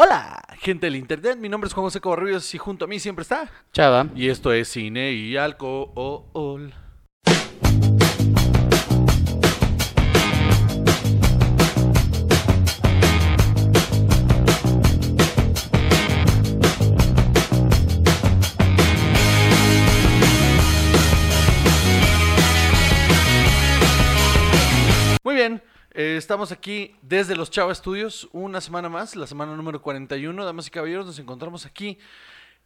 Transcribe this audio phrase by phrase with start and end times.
[0.00, 3.22] Hola, gente del internet, mi nombre es Juan José Covarrubias y junto a mí siempre
[3.22, 3.50] está.
[3.72, 4.06] Chava.
[4.14, 6.72] Y esto es Cine y Alcohol.
[26.00, 30.44] Eh, estamos aquí desde los Chava Studios una semana más, la semana número 41.
[30.44, 31.98] Damas y caballeros, nos encontramos aquí.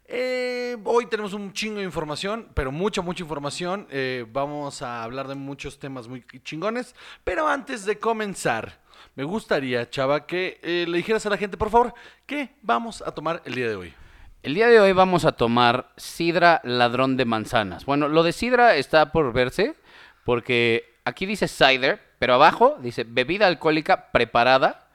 [0.04, 3.86] Eh, hoy tenemos un chingo de información, pero mucha, mucha información.
[3.88, 6.94] Eh, vamos a hablar de muchos temas muy chingones.
[7.24, 8.82] Pero antes de comenzar,
[9.14, 11.94] me gustaría, Chava, que le dijeras a la gente, por favor,
[12.26, 13.94] ¿qué vamos a tomar el día de hoy?
[14.42, 17.86] El día de hoy vamos a tomar sidra ladrón de manzanas.
[17.86, 19.74] Bueno, lo de sidra está por verse
[20.22, 24.86] porque aquí dice cider, pero abajo dice bebida alcohólica preparada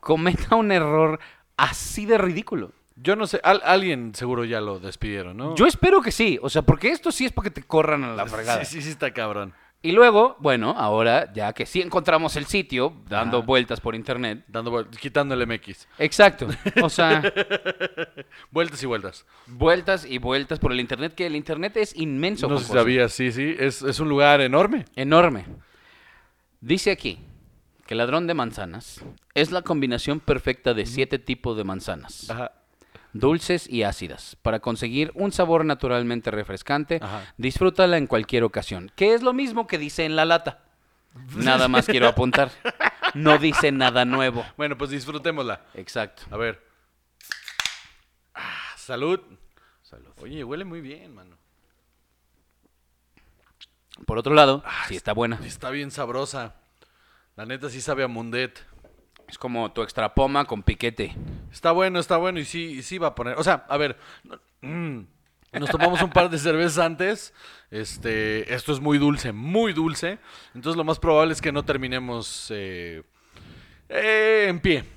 [0.00, 1.18] cometa un error
[1.56, 2.72] así de ridículo.
[2.96, 5.54] Yo no sé, al- alguien seguro ya lo despidieron, ¿no?
[5.54, 8.14] Yo espero que sí, o sea, porque esto sí es para que te corran a
[8.14, 8.64] la fregada.
[8.64, 9.52] Sí, sí, sí está cabrón.
[9.86, 13.46] Y luego, bueno, ahora ya que sí encontramos el sitio, dando Ajá.
[13.46, 14.44] vueltas por internet.
[14.48, 15.86] Dando vuel- quitando el MX.
[15.98, 16.48] Exacto,
[16.82, 17.22] o sea,
[18.50, 19.24] Vueltas y vueltas.
[19.46, 22.48] vueltas y vueltas por el internet, que el internet es inmenso.
[22.48, 23.54] no sé si sabías, sí, sí.
[23.58, 24.84] Es, es un lugar enorme.
[24.96, 25.44] Enorme.
[26.60, 27.20] Dice aquí
[27.86, 29.04] que ladrón de manzanas
[29.34, 32.50] es la combinación perfecta de siete tipos de manzanas, Ajá.
[33.18, 36.98] Dulces y ácidas, para conseguir un sabor naturalmente refrescante.
[37.02, 37.34] Ajá.
[37.36, 40.62] Disfrútala en cualquier ocasión, que es lo mismo que dice en la lata.
[41.34, 42.50] Nada más quiero apuntar.
[43.14, 44.44] No dice nada nuevo.
[44.58, 45.62] Bueno, pues disfrutémosla.
[45.74, 46.22] Exacto.
[46.30, 46.62] A ver.
[48.34, 49.20] Ah, salud.
[49.82, 50.10] Salud.
[50.20, 51.38] Oye, huele muy bien, mano.
[54.04, 55.40] Por otro lado, Ah, sí está buena.
[55.44, 56.56] Está bien sabrosa.
[57.36, 58.64] La neta sí sabe a mundet.
[59.28, 61.14] Es como tu extra poma con piquete.
[61.52, 63.38] Está bueno, está bueno y sí, sí va a poner.
[63.38, 63.96] O sea, a ver,
[64.60, 65.00] mm,
[65.52, 67.34] nos tomamos un par de cervezas antes.
[67.70, 70.18] Este, esto es muy dulce, muy dulce.
[70.54, 73.02] Entonces lo más probable es que no terminemos eh,
[73.88, 74.95] eh, en pie.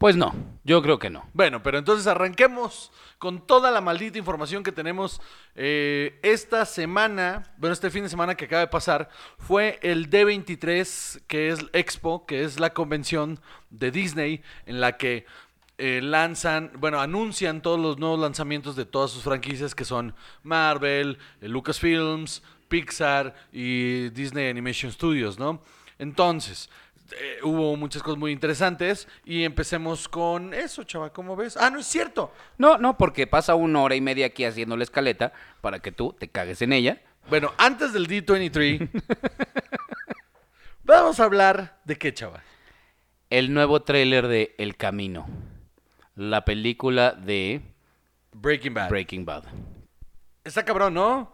[0.00, 0.34] Pues no,
[0.64, 1.28] yo creo que no.
[1.34, 5.20] Bueno, pero entonces arranquemos con toda la maldita información que tenemos
[5.54, 11.20] eh, esta semana, bueno, este fin de semana que acaba de pasar, fue el D23,
[11.26, 15.26] que es Expo, que es la convención de Disney en la que
[15.76, 21.18] eh, lanzan, bueno, anuncian todos los nuevos lanzamientos de todas sus franquicias que son Marvel,
[21.42, 25.62] eh, Lucasfilms, Pixar y Disney Animation Studios, ¿no?
[25.98, 26.70] Entonces,
[27.18, 31.56] eh, hubo muchas cosas muy interesantes y empecemos con eso, chava, ¿cómo ves?
[31.56, 32.32] Ah, no es cierto.
[32.58, 36.14] No, no, porque pasa una hora y media aquí haciendo la escaleta para que tú
[36.18, 37.00] te cagues en ella.
[37.28, 38.88] Bueno, antes del D23,
[40.84, 42.42] vamos a hablar de qué, chava.
[43.28, 45.28] El nuevo tráiler de El Camino,
[46.16, 47.62] la película de
[48.32, 48.88] Breaking Bad.
[48.90, 49.44] Breaking Bad.
[50.42, 51.32] Está cabrón, ¿no?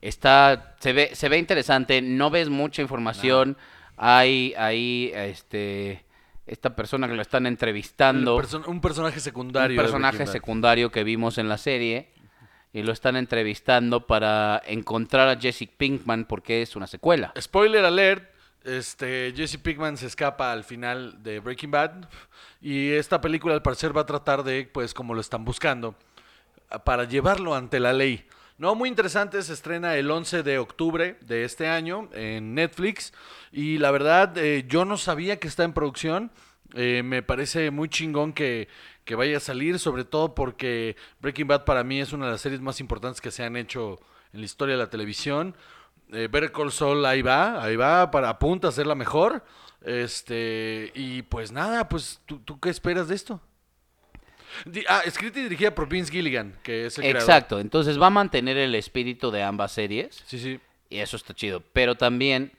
[0.00, 3.56] Está, se ve, se ve interesante, no ves mucha información.
[3.96, 6.04] Hay ahí, este,
[6.46, 9.76] esta persona que lo están entrevistando, perso- un personaje secundario.
[9.78, 12.10] un personaje secundario que vimos en la serie,
[12.72, 17.32] y lo están entrevistando para encontrar a Jesse Pinkman porque es una secuela.
[17.40, 18.28] Spoiler alert.
[18.64, 22.08] Este, Jesse Pinkman se escapa al final de Breaking Bad
[22.62, 25.94] y esta película al parecer va a tratar de, pues, como lo están buscando,
[26.84, 28.26] para llevarlo ante la ley.
[28.56, 33.12] No, muy interesante, se estrena el 11 de octubre de este año en Netflix
[33.50, 36.30] y la verdad eh, yo no sabía que está en producción.
[36.74, 38.68] Eh, me parece muy chingón que,
[39.04, 42.42] que vaya a salir, sobre todo porque Breaking Bad para mí es una de las
[42.42, 43.98] series más importantes que se han hecho
[44.32, 45.56] en la historia de la televisión.
[46.12, 49.44] Eh, Better Call Saul ahí va, ahí va, para apunta a ser la mejor.
[49.84, 53.40] Este, y pues nada, pues ¿tú, tú qué esperas de esto?
[54.88, 57.20] Ah, escrita y dirigida por Vince Gilligan, que es el creador.
[57.22, 60.60] Exacto, entonces va a mantener el espíritu de ambas series Sí, sí.
[60.90, 61.62] y eso está chido.
[61.72, 62.52] Pero también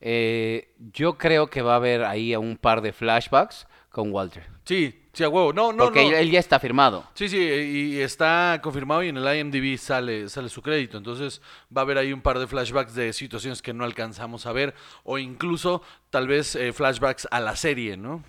[0.00, 4.44] eh, yo creo que va a haber ahí un par de flashbacks con Walter.
[4.64, 5.52] Sí, sí, a huevo.
[5.52, 6.16] No, no, porque no.
[6.16, 7.06] Él ya está firmado.
[7.14, 10.98] Sí, sí, y está confirmado y en el IMDb sale, sale su crédito.
[10.98, 11.40] Entonces
[11.74, 14.74] va a haber ahí un par de flashbacks de situaciones que no alcanzamos a ver.
[15.04, 18.24] O incluso tal vez eh, flashbacks a la serie, ¿no?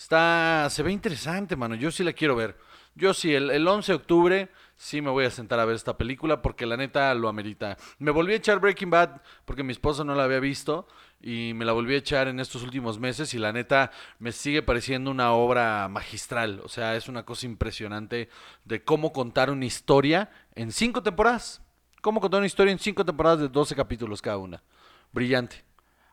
[0.00, 1.74] Está, se ve interesante, mano.
[1.74, 2.56] Yo sí la quiero ver.
[2.94, 5.98] Yo sí, el, el 11 de octubre sí me voy a sentar a ver esta
[5.98, 7.76] película porque la neta lo amerita.
[7.98, 10.88] Me volví a echar Breaking Bad porque mi esposa no la había visto
[11.20, 14.62] y me la volví a echar en estos últimos meses y la neta me sigue
[14.62, 16.62] pareciendo una obra magistral.
[16.64, 18.30] O sea, es una cosa impresionante
[18.64, 21.60] de cómo contar una historia en cinco temporadas.
[22.00, 24.62] Cómo contar una historia en cinco temporadas de 12 capítulos cada una.
[25.12, 25.62] Brillante.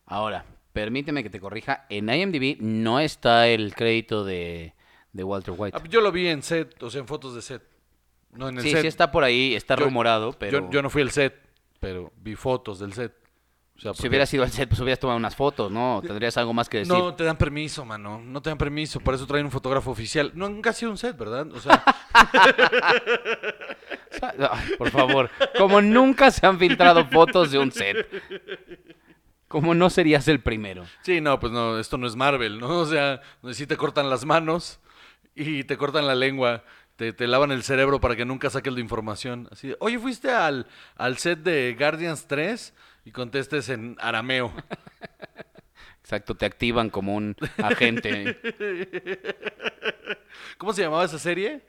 [0.06, 0.46] Ahora,
[0.82, 1.86] permíteme que te corrija.
[1.90, 4.76] En IMDb no está el crédito de,
[5.12, 5.76] de Walter White.
[5.80, 7.64] Ah, Yo lo vi en set, o sea, en fotos de set.
[8.32, 8.82] No en el Sí, set.
[8.82, 11.34] sí está por ahí, está Yo- rumorado, pero Yo, yo no fui al set,
[11.80, 13.12] pero vi fotos del set.
[13.76, 16.02] O sea, si porque- hubiera sido al set, pues hubieras tomado unas fotos, ¿no?
[16.06, 16.94] Tendrías algo más que decir.
[16.94, 18.20] No te dan permiso, mano.
[18.24, 19.00] No te dan permiso.
[19.00, 20.32] Por eso traen un fotógrafo oficial.
[20.36, 21.48] No, nunca ha sido un set, ¿verdad?
[21.52, 21.84] O sea,
[24.78, 28.08] por favor, como nunca se han filtrado fotos de un set.
[29.48, 30.86] Como no serías el primero.
[31.04, 32.68] sí, no, pues no, esto no es Marvel, ¿no?
[32.80, 33.22] O sea,
[33.54, 34.80] sí te cortan las manos
[35.36, 36.64] y te cortan la lengua.
[36.98, 39.48] Te, te lavan el cerebro para que nunca saques la información.
[39.52, 40.66] Así de, oye, fuiste al,
[40.96, 42.74] al set de Guardians 3
[43.06, 44.52] y contestes en arameo.
[46.02, 48.40] Exacto, te activan como un agente.
[50.58, 51.62] ¿Cómo se llamaba esa serie?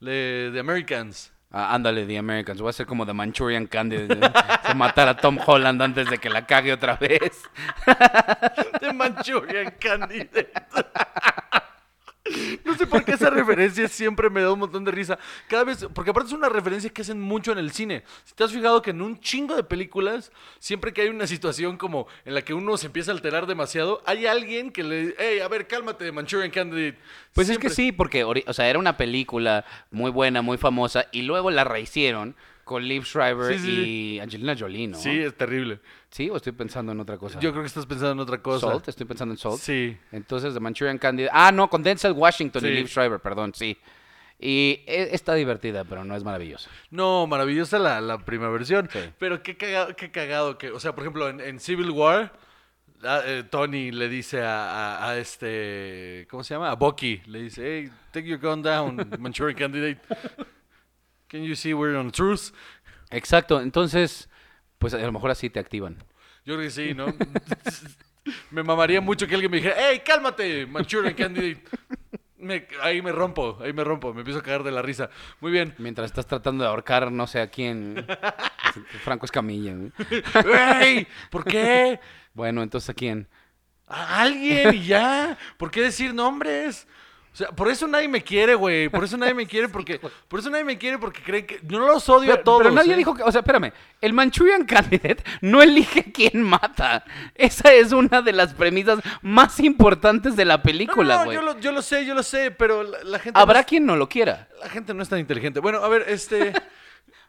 [0.00, 1.32] De Americans.
[1.56, 2.60] Ah, ándale, The Americans.
[2.60, 4.16] Voy a ser como The Manchurian Candidate.
[4.68, 7.48] De matar a Tom Holland antes de que la cague otra vez.
[8.80, 10.50] de Manchurian Candidate.
[12.64, 15.18] No sé por qué esa referencia siempre me da un montón de risa.
[15.48, 18.02] Cada vez, porque aparte es una referencia que hacen mucho en el cine.
[18.24, 21.76] Si te has fijado que en un chingo de películas, siempre que hay una situación
[21.76, 25.40] como en la que uno se empieza a alterar demasiado, hay alguien que le, hey,
[25.40, 26.98] a ver, cálmate, Manchurian Candidate.
[27.34, 31.06] Pues Siempre- es que sí, porque o sea, era una película muy buena, muy famosa,
[31.12, 32.34] y luego la rehicieron
[32.64, 33.70] con Liv Schreiber Sí, sí,
[34.16, 34.98] y Angelina Jolie, ¿no?
[34.98, 35.80] Sí, es terrible.
[36.10, 36.30] ¿Sí?
[36.30, 37.38] ¿O estoy pensando en otra cosa?
[37.40, 38.68] Yo creo que estás pensando en otra cosa.
[38.68, 39.58] Salt, estoy pensando en Salt.
[39.58, 39.96] Sí.
[40.12, 41.30] Entonces, The Manchurian Candidate.
[41.34, 42.68] Ah, no, con Denzel Washington Sí.
[42.68, 43.76] y Liv Schreiber, perdón, sí.
[44.38, 46.68] Y e- está divertida, pero no es maravillosa.
[46.90, 48.88] No, maravillosa la, la primera versión.
[49.18, 52.32] Pero qué cagado, qué cagado que, o sea, por ejemplo, en, en Civil War,
[53.04, 56.70] ah, eh, Tony le dice a, a- a este, ¿cómo se llama?
[56.70, 60.00] A Bucky, le dice, hey, take your gun down, Manchurian Candidate.
[61.28, 62.52] Can you see we're on truce?
[63.10, 64.28] Exacto, entonces,
[64.78, 65.96] pues a lo mejor así te activan.
[66.44, 67.06] Yo creo que sí, ¿no?
[68.50, 71.62] me mamaría mucho que alguien me dijera, hey, cálmate, Manchurian Candidate.
[72.38, 75.08] Me- ahí me rompo, ahí me rompo, me empiezo a cagar de la risa.
[75.40, 75.74] Muy bien.
[75.78, 78.06] Mientras estás tratando de ahorcar, no sé a quién.
[79.02, 79.74] Franco Escamilla.
[80.82, 81.06] ¡Ey!
[81.30, 81.98] ¿Por qué?
[82.34, 83.28] Bueno, entonces a quién.
[83.86, 85.38] A alguien y ya.
[85.56, 86.86] ¿Por qué decir nombres?
[87.34, 88.88] O sea, por eso nadie me quiere, güey.
[88.88, 89.98] Por eso nadie me quiere porque.
[90.28, 91.58] Por eso nadie me quiere porque creen que.
[91.64, 92.62] Yo no los odio a todos.
[92.62, 92.96] pero nadie ¿eh?
[92.96, 97.04] dijo que, o sea, espérame, el Manchurian Candidate no elige quién mata.
[97.34, 101.34] Esa es una de las premisas más importantes de la No, película, no, güey.
[101.36, 103.38] yo, lo, yo lo sé, yo lo sé, pero la, la gente.
[103.40, 104.48] Habrá no es, quien no lo quiera.
[104.62, 105.58] la gente no es tan inteligente.
[105.58, 106.52] Bueno, a ver, este.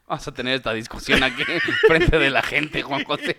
[0.06, 1.42] Vamos a tener esta discusión aquí
[1.86, 3.36] frente de la gente, Juan José.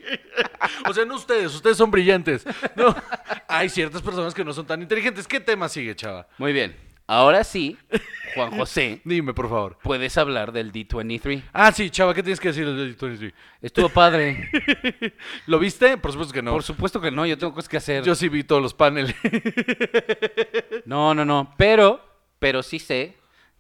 [0.87, 2.45] o sea, no ustedes, ustedes son brillantes.
[2.75, 2.93] No.
[3.47, 5.27] Hay ciertas personas que no son tan inteligentes.
[5.27, 6.27] ¿Qué tema sigue, chava?
[6.37, 6.75] Muy bien.
[7.09, 7.77] Ahora sí,
[8.35, 9.77] Juan José, Dime, por favor.
[9.81, 11.41] puedes hablar del D23.
[11.53, 13.33] Ah, sí, chava, ¿qué tienes que decir del 23?
[13.61, 14.49] Estuvo padre.
[15.45, 15.95] ¿Lo viste?
[15.95, 16.51] Por supuesto que no.
[16.51, 18.03] Por supuesto que no, yo tengo cosas que hacer.
[18.03, 19.15] Yo sí vi todos los paneles.
[20.85, 21.53] No, no, no.
[21.57, 22.01] Pero,
[22.39, 23.15] pero sí sé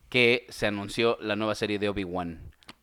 [0.09, 2.39] que se anunció la nueva serie de Obi-Wan.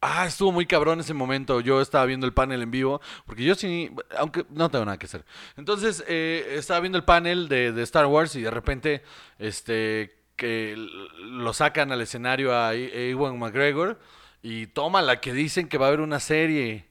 [0.07, 1.63] Ah, estuvo muy cabrón ese momento.
[1.63, 5.07] Yo estaba viendo el panel en vivo, porque yo sí, aunque no tengo nada que
[5.07, 5.25] hacer.
[5.57, 9.03] Entonces, eh, estaba viendo el panel de, Star Wars y de repente,
[9.39, 13.99] este, que lo sacan al escenario a Ewan McGregor
[14.43, 16.87] y toma la que dicen que va a haber una serie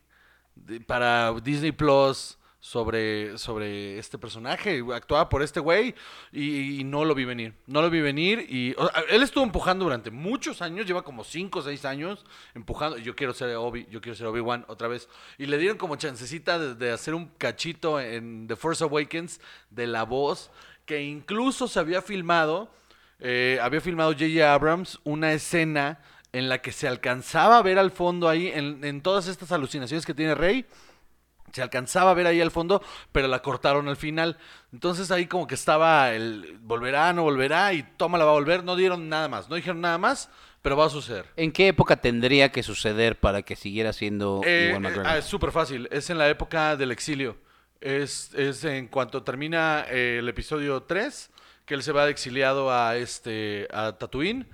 [0.87, 5.93] para Disney Plus sobre, sobre este personaje, actuaba por este güey
[6.31, 8.73] y, no lo vi venir, no lo vi venir y
[9.09, 13.33] él estuvo empujando durante muchos años, lleva como 5 o 6 años empujando, yo quiero
[13.33, 16.91] ser Obi, yo quiero ser Obi-Wan otra vez y le dieron como chancecita de, de
[16.91, 20.49] hacer un cachito en The Force Awakens de la voz
[20.85, 22.71] que incluso se había filmado,
[23.19, 24.53] eh, había filmado J.J.
[24.53, 25.99] Abrams una escena
[26.31, 30.05] en la que se alcanzaba a ver al fondo ahí, en, en todas estas alucinaciones
[30.05, 30.65] que tiene Rey,
[31.53, 32.81] se alcanzaba a ver ahí al fondo,
[33.11, 34.37] pero la cortaron al final.
[34.73, 38.63] Entonces ahí como que estaba el volverá, no volverá y toma la va a volver.
[38.63, 40.29] No dieron nada más, no dijeron nada más,
[40.61, 41.25] pero va a suceder.
[41.37, 45.07] ¿En qué época tendría que suceder para que siguiera siendo Eh, McGregor?
[45.07, 47.37] ah, es súper fácil, es en la época del exilio.
[47.81, 51.29] Es, es en cuanto termina eh, el episodio 3,
[51.65, 54.47] que él se va de exiliado a, este, a Tatooine.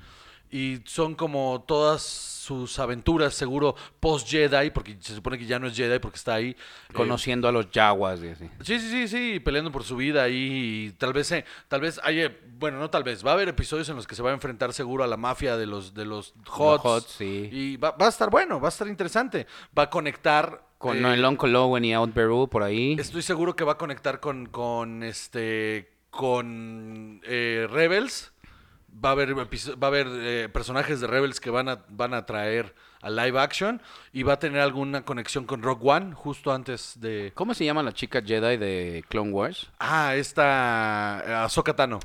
[0.52, 5.76] Y son como todas sus aventuras, seguro, post-Jedi, porque se supone que ya no es
[5.78, 6.50] Jedi porque está ahí.
[6.50, 8.50] eh, Conociendo a los Jaguars y así.
[8.62, 10.88] Sí, sí, sí, sí, peleando por su vida ahí.
[10.88, 13.88] Y tal vez, eh, tal vez haya, bueno, no tal vez, va a haber episodios
[13.90, 16.34] en los que se va a enfrentar seguro a la mafia de los, de los
[16.50, 16.84] Hots.
[16.84, 17.50] Hots, sí.
[17.52, 19.46] Y va, va a estar bueno, va a estar interesante.
[19.78, 22.96] Va a conectar Con eh, el Uncle Owen y Out Beru por ahí.
[22.98, 28.32] Estoy seguro que va a conectar con, con este, con eh, Rebels.
[28.94, 32.26] Va a haber, va a haber eh, personajes de Rebels que van a, van a
[32.26, 33.82] traer a live action
[34.12, 37.32] y va a tener alguna conexión con Rock One justo antes de...
[37.34, 39.70] ¿Cómo se llama la chica Jedi de Clone Wars?
[39.80, 42.00] Ah, esta Ahsoka Tano.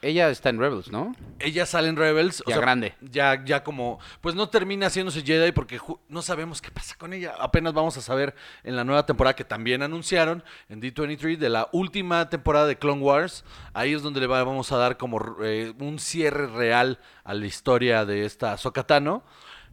[0.00, 1.16] Ella está en Rebels, ¿no?
[1.40, 2.42] Ella sale en Rebels.
[2.46, 2.94] Ya grande.
[3.00, 3.98] Ya, ya como.
[4.20, 7.34] Pues no termina haciéndose Jedi porque no sabemos qué pasa con ella.
[7.40, 11.68] Apenas vamos a saber en la nueva temporada que también anunciaron en D23 de la
[11.72, 13.44] última temporada de Clone Wars.
[13.74, 17.46] Ahí es donde le va- vamos a dar como eh, un cierre real a la
[17.46, 19.24] historia de esta Sokatano.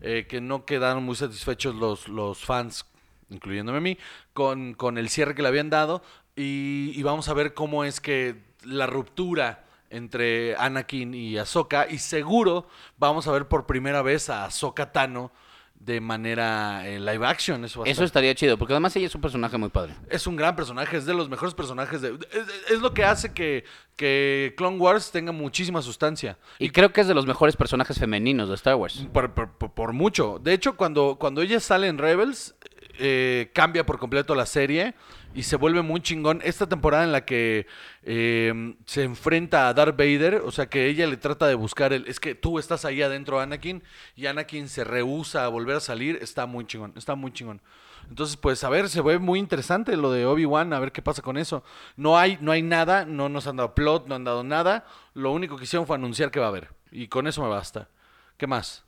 [0.01, 2.85] que no quedaron muy satisfechos los, los fans,
[3.29, 3.97] incluyéndome a mí,
[4.33, 6.01] con, con el cierre que le habían dado.
[6.35, 9.64] Y, y vamos a ver cómo es que la ruptura
[9.95, 15.31] entre Anakin y Ahsoka y seguro vamos a ver por primera vez a Ahsoka Tano
[15.79, 17.63] de manera eh, live action.
[17.65, 19.93] Eso, Eso estar- estaría chido, porque además ella es un personaje muy padre.
[20.09, 22.01] es un gran personaje, es de los mejores personajes.
[22.01, 26.37] De, es, es lo que hace que, que Clone Wars tenga muchísima sustancia.
[26.59, 29.05] Y creo que es de los mejores personajes femeninos de Star Wars.
[29.13, 30.39] Por, por- por- por mucho.
[30.41, 32.55] De hecho, cuando, cuando ella sale en Rebels,
[32.97, 34.95] eh, cambia por completo la serie
[35.35, 36.41] y se vuelve muy chingón.
[36.43, 37.67] Esta temporada en la que
[38.03, 42.07] eh, se enfrenta a Darth Vader, o sea que ella le trata de buscar el...
[42.07, 43.83] Es que tú estás ahí adentro, Anakin,
[44.15, 47.61] y Anakin se rehúsa a volver a salir, está muy chingón, está muy chingón.
[48.09, 51.21] Entonces, pues a ver, se ve muy interesante lo de Obi-Wan, a ver qué pasa
[51.21, 51.63] con eso.
[51.97, 54.85] No hay, no hay nada, no nos han dado plot, no han dado nada.
[55.13, 56.69] Lo único que hicieron fue anunciar que va a haber.
[56.91, 57.89] Y con eso me basta.
[58.37, 58.85] ¿Qué más?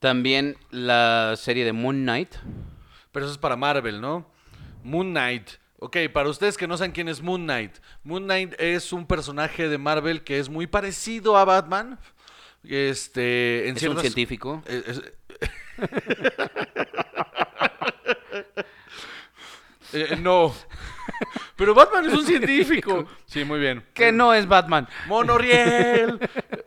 [0.00, 2.34] También la serie de Moon Knight.
[3.12, 4.26] Pero eso es para Marvel, ¿no?
[4.82, 5.61] Moon Knight.
[5.84, 7.78] Ok, para ustedes que no saben quién es Moon Knight.
[8.04, 11.98] Moon Knight es un personaje de Marvel que es muy parecido a Batman.
[12.62, 14.62] Este, en Es un científico.
[14.66, 15.02] Eh, es-
[19.94, 20.54] Eh, no.
[21.56, 23.06] Pero Batman es un científico.
[23.26, 23.82] Sí, muy bien.
[23.94, 24.86] Que no es Batman.
[25.06, 26.18] Monoriel.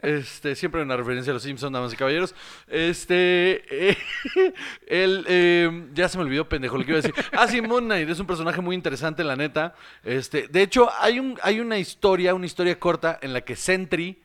[0.01, 2.33] Este, siempre una referencia a los Simpsons, damas y caballeros.
[2.67, 3.97] Este, eh,
[4.87, 7.13] el, eh, ya se me olvidó, pendejo, lo que iba a decir.
[7.33, 9.75] Ah, sí, Moon Knight es un personaje muy interesante, la neta.
[10.03, 14.23] Este, de hecho, hay un, hay una historia, una historia corta en la que Sentry,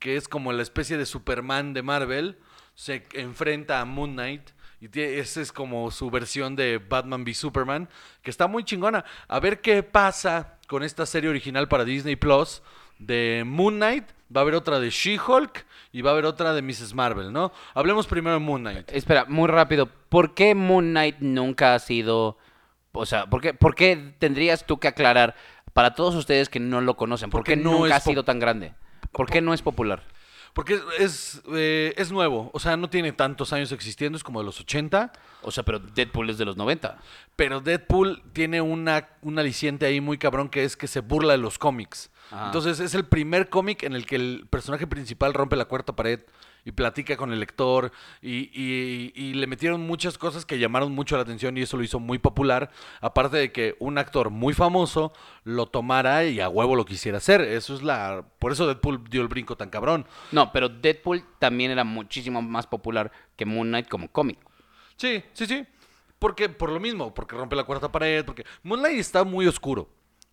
[0.00, 2.38] que es como la especie de Superman de Marvel,
[2.74, 4.50] se enfrenta a Moon Knight.
[4.94, 7.88] Y esa es como su versión de Batman v Superman,
[8.22, 9.04] que está muy chingona.
[9.28, 12.62] A ver qué pasa con esta serie original para Disney Plus
[12.98, 14.04] de Moon Knight.
[14.34, 16.94] Va a haber otra de She-Hulk y va a haber otra de Mrs.
[16.94, 17.52] Marvel, ¿no?
[17.74, 18.90] Hablemos primero de Moon Knight.
[18.92, 19.86] Espera, muy rápido.
[19.86, 22.36] ¿Por qué Moon Knight nunca ha sido...
[22.92, 25.36] O sea, ¿por qué, por qué tendrías tú que aclarar
[25.74, 27.30] para todos ustedes que no lo conocen?
[27.30, 28.74] ¿Por Porque qué no nunca ha sido tan grande?
[29.12, 30.02] ¿Por qué no es popular?
[30.52, 34.46] Porque es, eh, es nuevo, o sea, no tiene tantos años existiendo, es como de
[34.46, 35.12] los 80.
[35.42, 36.98] O sea, pero Deadpool es de los 90.
[37.36, 41.38] Pero Deadpool tiene una, un aliciente ahí muy cabrón que es que se burla de
[41.38, 42.10] los cómics.
[42.46, 46.20] Entonces es el primer cómic en el que el personaje principal rompe la cuarta pared
[46.66, 51.16] y platica con el lector y, y- y le metieron muchas cosas que llamaron mucho
[51.16, 52.70] la atención y eso lo hizo muy popular.
[53.00, 57.40] Aparte de que un actor muy famoso lo tomara y a huevo lo quisiera hacer.
[57.40, 58.26] Eso es la...
[58.38, 60.06] Por eso Deadpool dio el brinco tan cabrón.
[60.32, 64.38] No, pero Deadpool también era muchísimo más popular que Moon Knight como cómic.
[64.96, 65.64] Sí, sí, sí.
[66.18, 69.88] Porque, por lo mismo, porque rompe la cuarta pared, porque Moonlight está muy oscuro.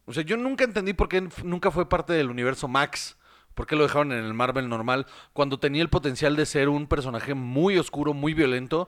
[0.06, 3.18] O sea, yo nunca entendí por qué nunca fue parte del universo Max.
[3.54, 5.06] ¿Por qué lo dejaron en el Marvel normal?
[5.34, 8.88] Cuando tenía el potencial de ser un personaje muy oscuro, muy violento.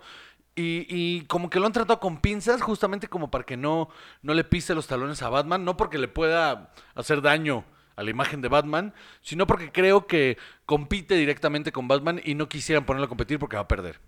[0.57, 3.89] Y, como que lo han tratado con pinzas, justamente como para que no,
[4.21, 7.65] no le pise los talones a Batman, no porque le pueda hacer daño
[7.97, 12.47] a la imagen de Batman, sino porque creo que compite directamente con Batman y no
[12.47, 13.99] quisieran ponerlo a competir porque va a perder.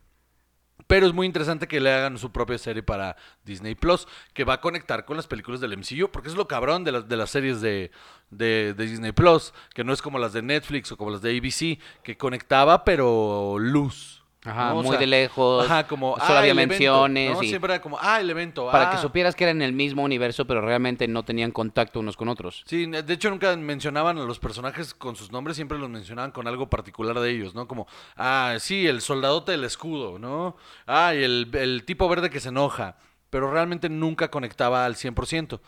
[0.86, 4.54] Pero es muy interesante que le hagan su propia serie para Disney Plus, que va
[4.54, 7.30] a conectar con las películas del MCU, porque es lo cabrón de las, de las
[7.32, 7.92] series de,
[8.30, 11.36] de- de Disney Plus, que no es como las de Netflix o como las de
[11.38, 14.17] ABC, que conectaba, pero luz.
[14.48, 15.66] Ajá, muy sea, de lejos.
[15.66, 16.16] Ajá, como.
[16.18, 17.36] Solo ah, había el evento, menciones.
[17.36, 17.44] ¿no?
[17.44, 18.70] y Siempre era como, ah, el evento.
[18.72, 18.92] para ah.
[18.92, 22.30] que supieras que eran en el mismo universo, pero realmente no tenían contacto unos con
[22.30, 22.63] otros.
[22.66, 26.48] Sí, de hecho nunca mencionaban a los personajes con sus nombres, siempre los mencionaban con
[26.48, 27.68] algo particular de ellos, ¿no?
[27.68, 30.56] Como, ah, sí, el soldadote del escudo, ¿no?
[30.86, 32.98] Ah, y el, el tipo verde que se enoja,
[33.30, 35.60] pero realmente nunca conectaba al 100%.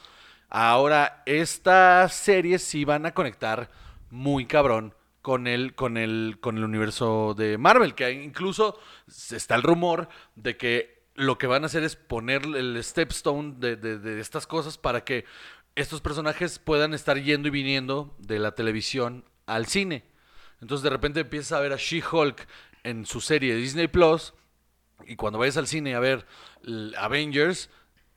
[0.50, 3.70] Ahora, estas series sí van a conectar
[4.10, 9.64] muy cabrón con el, con el, con el universo de Marvel, que incluso está el
[9.64, 14.20] rumor de que lo que van a hacer es poner el stepstone de, de- de
[14.22, 15.26] estas cosas para que
[15.76, 20.06] estos personajes puedan estar yendo y viniendo de la televisión al cine.
[20.62, 22.48] Entonces de repente empiezas a ver a She-Hulk
[22.84, 24.34] en su serie Disney Plus
[25.06, 26.26] y cuando vayas al cine a ver
[26.98, 27.70] Avengers,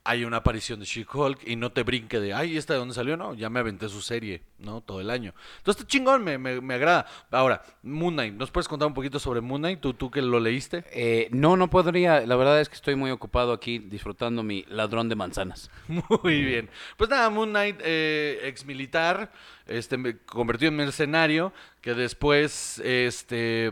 [0.04, 3.16] hay una aparición de She-Hulk y no te brinque de, ay, ¿esta de dónde salió?
[3.16, 4.80] No, ya me aventé su serie, ¿no?
[4.80, 5.32] Todo el año.
[5.58, 7.06] Entonces, chingón, me, me, me agrada.
[7.30, 9.80] Ahora, Moon Knight, ¿nos puedes contar un poquito sobre Moon Knight?
[9.80, 10.84] ¿Tú, tú que lo leíste?
[10.90, 12.26] Eh, no, no podría.
[12.26, 15.70] La verdad es que estoy muy ocupado aquí disfrutando mi ladrón de manzanas.
[15.88, 16.68] Muy bien.
[16.96, 19.30] Pues nada, Moon Knight, eh, ex militar,
[19.66, 23.70] este, me- convertido en mercenario, que después este,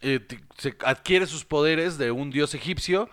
[0.00, 0.20] eh,
[0.58, 3.08] se adquiere sus poderes de un dios egipcio.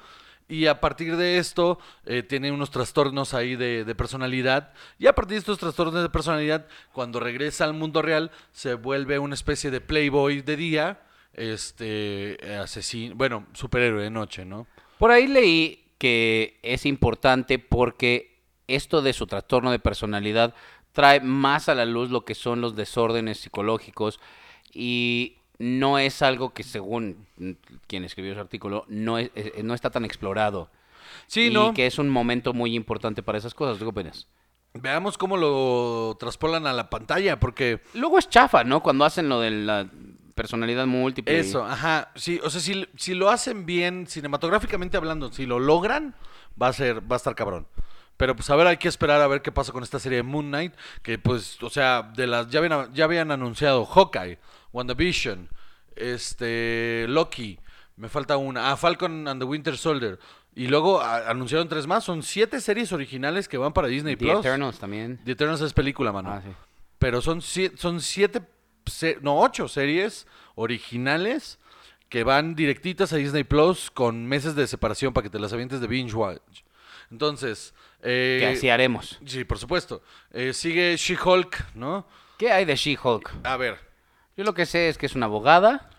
[0.50, 4.74] Y a partir de esto eh, tiene unos trastornos ahí de, personalidad.
[4.98, 9.20] Y a partir de estos trastornos de personalidad, cuando regresa al mundo real, se vuelve
[9.20, 11.02] una especie de playboy de día,
[11.34, 14.66] este asesino, bueno, superhéroe de noche, ¿no?
[14.98, 20.56] Por ahí leí que es importante porque esto de su trastorno de personalidad
[20.94, 24.20] trae más a la luz lo que son los desórdenes psicológicos
[24.74, 27.52] y no es algo que según mm,
[27.88, 30.70] quien escribió ese artículo no, es- eh, no está tan explorado.
[31.28, 31.74] Sí, y ¿no?
[31.74, 33.78] que es un momento muy importante para esas cosas.
[33.78, 34.28] ¿Tú qué opinas?
[34.74, 38.82] Veamos cómo lo traspolan a la pantalla, porque Luego es chafa, ¿no?
[38.82, 39.88] Cuando hacen lo de la
[40.36, 41.40] personalidad múltiple.
[41.40, 42.12] Eso, ajá.
[42.16, 46.16] Sí, o sea, si, si lo hacen bien, cinematográficamente hablando, si lo logran,
[46.62, 47.68] va a ser, va a estar cabrón.
[48.16, 50.24] Pero pues a ver, hay que esperar a ver qué pasa con esta serie de
[50.24, 54.38] Moon Knight, que pues, o sea, de las ya habían, ya habían anunciado Hawkeye,
[54.72, 55.50] WandaVision,
[55.96, 57.60] este Loki,
[57.98, 60.20] me falta una, ah, Falcon and the Winter Soldier.
[60.56, 64.26] Y luego a- anunciaron tres más, son siete series originales que van para Disney The
[64.26, 64.40] Plus.
[64.40, 65.20] Eternals también.
[65.24, 66.32] The Eternals es película, mano.
[66.32, 66.52] Ah, sí.
[66.98, 68.42] Pero son, sie- son siete,
[69.22, 71.60] no, ocho series originales
[72.10, 75.80] que van directitas a Disney Plus con meses de separación para que te las avientes
[75.80, 76.62] de binge watch.
[77.12, 79.20] Entonces, eh, Que así haremos.
[79.26, 80.02] sí, por supuesto.
[80.32, 82.06] Eh, sigue She-Hulk, ¿no?
[82.38, 83.32] ¿Qué hay de She-Hulk?
[83.44, 83.78] A ver,
[84.40, 85.90] Yo lo que sé es que es una abogada.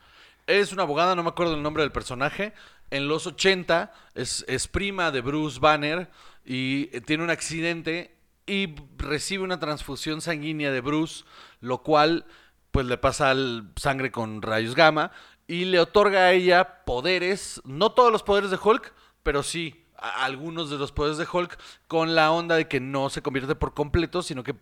[0.47, 2.55] es una abogada, no me acuerdo el nombre del personaje.
[2.91, 6.09] En los 80 es, prima de Bruce Banner
[6.43, 11.25] y eh, tiene un accidente y recibe una transfusión sanguínea de Bruce,
[11.61, 12.25] lo cual
[12.71, 15.13] pues le pasa al sangre con rayos gamma
[15.47, 20.71] y le otorga a ella poderes, no todos los poderes de Hulk, pero sí algunos
[20.71, 24.23] de los poderes de Hulk con la onda de que no se convierte por completo,
[24.23, 24.57] sino que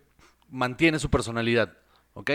[0.49, 1.77] mantiene su personalidad,
[2.13, 2.31] ¿ok?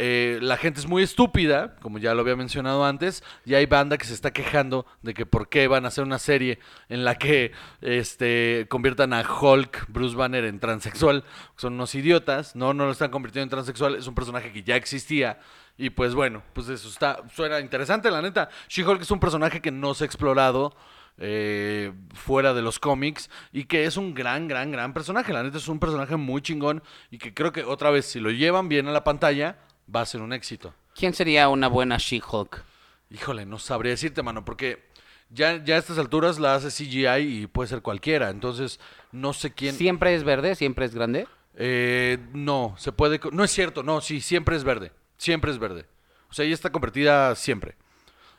[0.00, 3.98] Eh, la gente es muy estúpida, como ya lo había mencionado antes, y hay banda
[3.98, 7.16] que se está quejando de que por qué van a hacer una serie en la
[7.16, 11.24] que este, conviertan a Hulk, Bruce Banner, en transexual.
[11.56, 14.76] Son unos idiotas, no, no lo están convirtiendo en transexual, es un personaje que ya
[14.76, 15.40] existía.
[15.76, 18.50] Y pues bueno, pues eso está, suena interesante, la neta.
[18.68, 20.76] She-Hulk es un personaje que no se ha explorado
[21.18, 25.32] eh, fuera de los cómics y que es un gran, gran, gran personaje.
[25.32, 28.30] La neta es un personaje muy chingón y que creo que otra vez, si lo
[28.30, 29.58] llevan bien a la pantalla,
[29.94, 30.74] va a ser un éxito.
[30.94, 32.64] ¿Quién sería una buena She-Hulk?
[33.10, 34.88] Híjole, no sabría decirte, mano, porque
[35.30, 38.30] ya, ya a estas alturas la hace CGI y puede ser cualquiera.
[38.30, 38.80] Entonces,
[39.12, 39.74] no sé quién.
[39.74, 40.54] ¿Siempre es verde?
[40.54, 41.26] ¿Siempre es grande?
[41.56, 43.20] Eh, no, se puede.
[43.32, 44.92] No es cierto, no, sí, siempre es verde.
[45.16, 45.86] Siempre es verde.
[46.30, 47.76] O sea, ella está convertida siempre.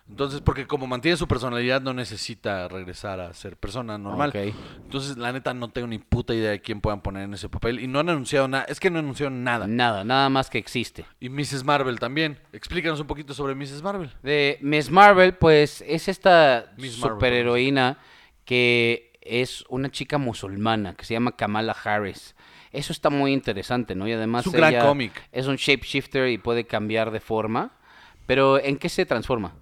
[0.10, 4.34] Entonces, porque como mantiene su personalidad, no necesita regresar a ser persona normal.
[4.84, 7.80] Entonces, la neta, no tengo ni puta idea de quién puedan poner en ese papel.
[7.80, 8.66] Y no han anunciado nada.
[8.66, 9.68] Es que no anunciaron nada.
[9.68, 11.06] Nada, nada más que existe.
[11.20, 11.64] Y Mrs.
[11.64, 12.40] Marvel también.
[12.54, 13.84] Explícanos un poquito sobre Mrs.
[13.84, 14.12] Marvel.
[14.24, 18.00] De Miss Marvel, pues es esta superheroína
[18.46, 22.36] que es una chica musulmana que se llama Kamala Harris.
[22.72, 24.08] Eso está muy interesante, ¿no?
[24.08, 25.28] Y además Es un gran ella cómic.
[25.32, 27.74] Es un shapeshifter y puede cambiar de forma.
[28.26, 29.54] Pero ¿en qué se transforma?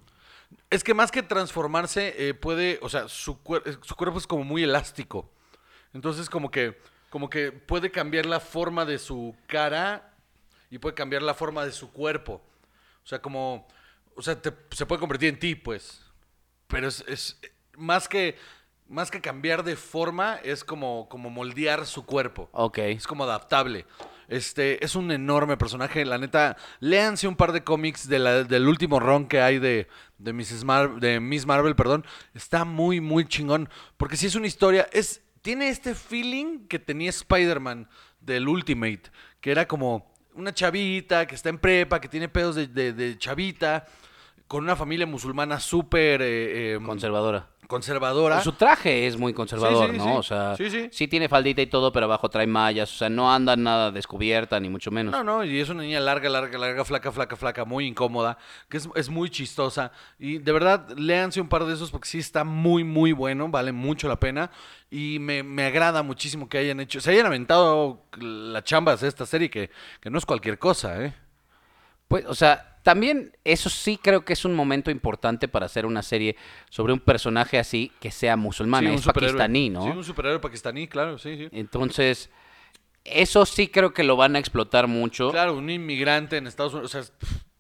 [0.69, 4.27] Es que más que transformarse, eh, puede, o sea, su, cuer- eh, su cuerpo es
[4.27, 5.29] como muy elástico.
[5.93, 6.77] Entonces, como que,
[7.09, 10.13] como que puede cambiar la forma de su cara
[10.69, 12.41] y puede cambiar la forma de su cuerpo.
[13.03, 13.65] O sea, como,
[14.15, 16.01] o sea, te- se puede convertir en ti, pues.
[16.67, 17.39] Pero es, es
[17.77, 18.37] más que,
[18.89, 22.49] más que cambiar de forma, es como, como moldear su cuerpo.
[22.51, 22.79] Ok.
[22.79, 23.85] Es como adaptable.
[24.27, 26.03] Este, es un enorme personaje.
[26.05, 29.87] La neta, léanse un par de cómics del último run que hay de,
[30.17, 30.63] de, Miss
[31.45, 32.05] Marvel, perdón.
[32.33, 33.69] Está muy, muy chingón.
[33.97, 37.87] Porque si es una historia, es, tiene este feeling que tenía Spider-Man
[38.19, 39.03] del Ultimate.
[39.39, 43.87] Que era como una chavita que está en prepa, que tiene pedos de- de chavita,
[44.47, 47.47] con una familia musulmana súper eh, eh, Conservadora.
[47.67, 48.41] conservadora.
[48.41, 50.03] Su traje es muy conservador, Sí, sí, ¿no?
[50.05, 50.11] sí.
[50.17, 51.07] O sea, Sí, sí.
[51.09, 52.93] tiene faldita y todo, pero abajo trae mallas.
[52.93, 55.11] O sea, no anda nada descubierta, ni mucho menos.
[55.11, 58.37] No, no, y es una niña larga, larga, larga, flaca, flaca, flaca, muy incómoda,
[58.69, 59.91] que es, es muy chistosa.
[60.17, 63.73] Y de verdad, léanse un par de esos porque sí está muy, muy bueno, vale
[63.73, 64.49] mucho la pena.
[64.89, 69.25] Y me, me agrada muchísimo que hayan hecho, se hayan aventado la chambas de esta
[69.25, 71.13] serie, que, que no es cualquier cosa, ¿eh?
[72.07, 76.01] Pues, o sea, también eso sí creo que es un momento importante para hacer una
[76.01, 76.37] serie
[76.69, 78.85] sobre un personaje así que sea musulmán.
[78.85, 79.83] Sí, es pakistaní, ¿no?
[79.83, 81.49] Sí, un superhéroe pakistaní, claro, sí, sí.
[81.51, 82.29] Entonces,
[83.03, 85.31] eso sí creo que lo van a explotar mucho.
[85.31, 87.13] Claro, un inmigrante en Estados Unidos, o sea,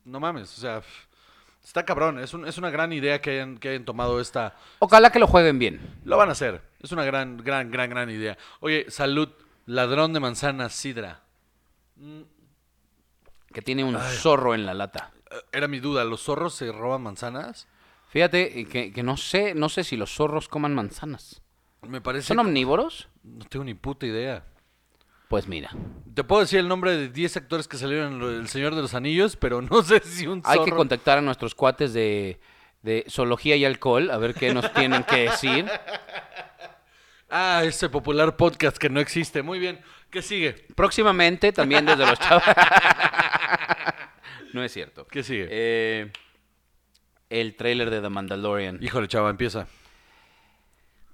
[0.05, 0.81] no mames, o sea,
[1.63, 5.11] está cabrón, es, un- es una gran idea que hayan, que hayan tomado esta, Ojalá
[5.11, 5.81] que lo jueguen bien.
[6.05, 6.61] Lo van a hacer.
[6.81, 8.37] Es una gran, gran, gran, gran idea.
[8.61, 9.27] Oye, salud.
[9.65, 11.19] Ladrón de manzanas, Sidra.
[13.57, 15.09] Que tiene un zorro en la lata.
[15.51, 16.03] Era mi duda.
[16.03, 17.67] ¿Los zorros se roban manzanas?
[18.07, 21.41] Fíjate eh, que, que no sé, no sé si los zorros coman manzanas.
[21.81, 22.27] Me parece...
[22.27, 23.09] ¿Son omnívoros?
[23.23, 24.45] No tengo ni puta idea.
[25.27, 25.71] Pues mira,
[26.13, 28.93] Te puedo decir el nombre de 10 actores que salieron en El Señor de los
[28.93, 30.65] Anillos, pero no sé si un hay zorro...
[30.65, 32.39] que contactar a nuestros cuates de,
[32.83, 35.65] de zoología y alcohol a ver qué nos tienen que decir.
[37.29, 39.41] Ah, ese popular podcast que no existe.
[39.41, 39.81] Muy bien.
[40.09, 40.53] ¿Qué sigue?
[40.75, 42.43] Próximamente también desde los chavos.
[44.53, 45.05] no es cierto.
[45.07, 45.47] ¿Qué sigue?
[45.49, 46.11] Eh,
[47.29, 48.79] el trailer de The Mandalorian.
[48.81, 49.67] Híjole, chava, empieza.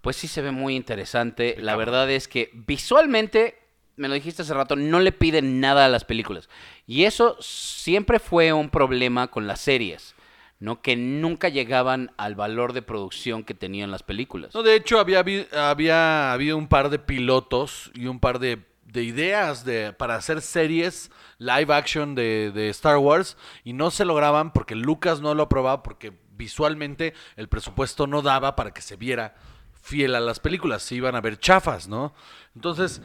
[0.01, 1.55] Pues sí se ve muy interesante.
[1.59, 3.57] La verdad es que visualmente,
[3.95, 6.49] me lo dijiste hace rato, no le piden nada a las películas.
[6.85, 10.13] Y eso siempre fue un problema con las series,
[10.59, 10.81] ¿no?
[10.81, 14.53] Que nunca llegaban al valor de producción que tenían las películas.
[14.53, 19.03] No, de hecho, había, había habido un par de pilotos y un par de, de
[19.03, 24.51] ideas de, para hacer series live action de, de Star Wars y no se lograban
[24.51, 29.35] porque Lucas no lo aprobaba porque visualmente el presupuesto no daba para que se viera
[29.81, 32.13] fiel a las películas, se iban a ver chafas, ¿no?
[32.55, 33.01] Entonces,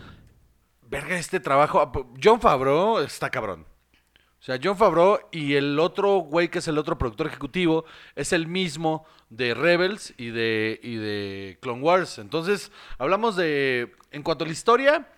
[0.82, 1.90] verga, este trabajo,
[2.22, 3.66] John Favreau está cabrón.
[4.40, 8.32] O sea, John Favreau y el otro güey que es el otro productor ejecutivo es
[8.32, 12.18] el mismo de Rebels y de, y de Clone Wars.
[12.18, 15.08] Entonces, hablamos de, en cuanto a la historia,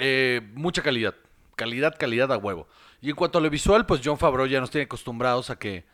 [0.00, 1.14] eh, mucha calidad.
[1.56, 2.66] Calidad, calidad a huevo.
[3.00, 5.84] Y en cuanto a lo visual, pues John Favreau ya nos tiene acostumbrados a que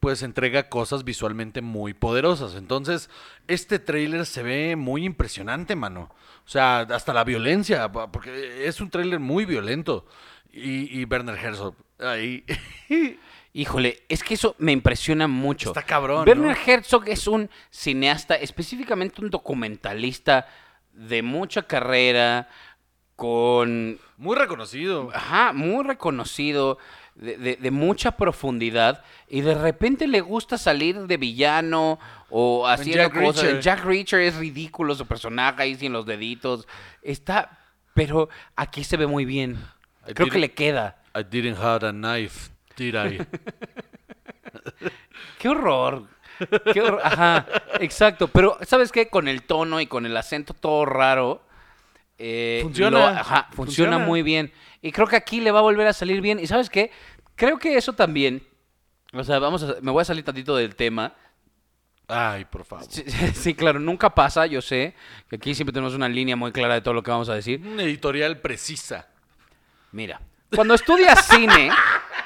[0.00, 2.54] pues entrega cosas visualmente muy poderosas.
[2.54, 3.10] Entonces,
[3.48, 6.10] este tráiler se ve muy impresionante, mano.
[6.44, 10.06] O sea, hasta la violencia, porque es un tráiler muy violento.
[10.52, 12.44] Y, y Werner Herzog, ahí.
[13.52, 15.70] Híjole, es que eso me impresiona mucho.
[15.70, 16.72] Está cabrón, Werner ¿no?
[16.72, 20.46] Herzog es un cineasta, específicamente un documentalista
[20.92, 22.48] de mucha carrera,
[23.16, 25.10] con muy reconocido.
[25.14, 26.78] Ajá, muy reconocido,
[27.14, 31.98] de, de- de mucha profundidad, y de repente le gusta salir de villano
[32.28, 33.42] o haciendo Jack cosas.
[33.44, 33.60] Reacher.
[33.62, 36.68] Jack Reacher es ridículo su personaje ahí sin los deditos.
[37.02, 37.58] Está,
[37.94, 39.58] pero aquí se ve muy bien.
[40.08, 40.98] I Creo que le queda.
[41.18, 43.18] I didn't have a knife, did I?
[45.38, 46.04] ¡Qué horror!
[46.72, 47.00] Qué horror.
[47.02, 47.46] Ajá,
[47.80, 48.28] exacto.
[48.28, 49.08] Pero, ¿sabes qué?
[49.08, 51.42] Con el tono y con el acento todo raro.
[52.18, 52.98] Eh, Funciona.
[52.98, 53.98] lo- ajá, funciona, Funciona.
[53.98, 54.52] muy bien.
[54.82, 56.38] Y creo que aquí le va a volver a salir bien.
[56.38, 56.90] ¿Y sabes qué?
[57.34, 58.46] Creo que eso también.
[59.12, 59.76] O sea, vamos a.
[59.82, 61.14] Me voy a salir tantito del tema.
[62.08, 62.84] Ay, por favor.
[62.88, 63.02] Sí,
[63.34, 64.94] sí, claro, nunca pasa, yo sé.
[65.28, 67.60] Que aquí siempre tenemos una línea muy clara de todo lo que vamos a decir.
[67.66, 69.08] Una editorial precisa.
[69.92, 70.20] Mira,
[70.54, 71.70] cuando estudias cine,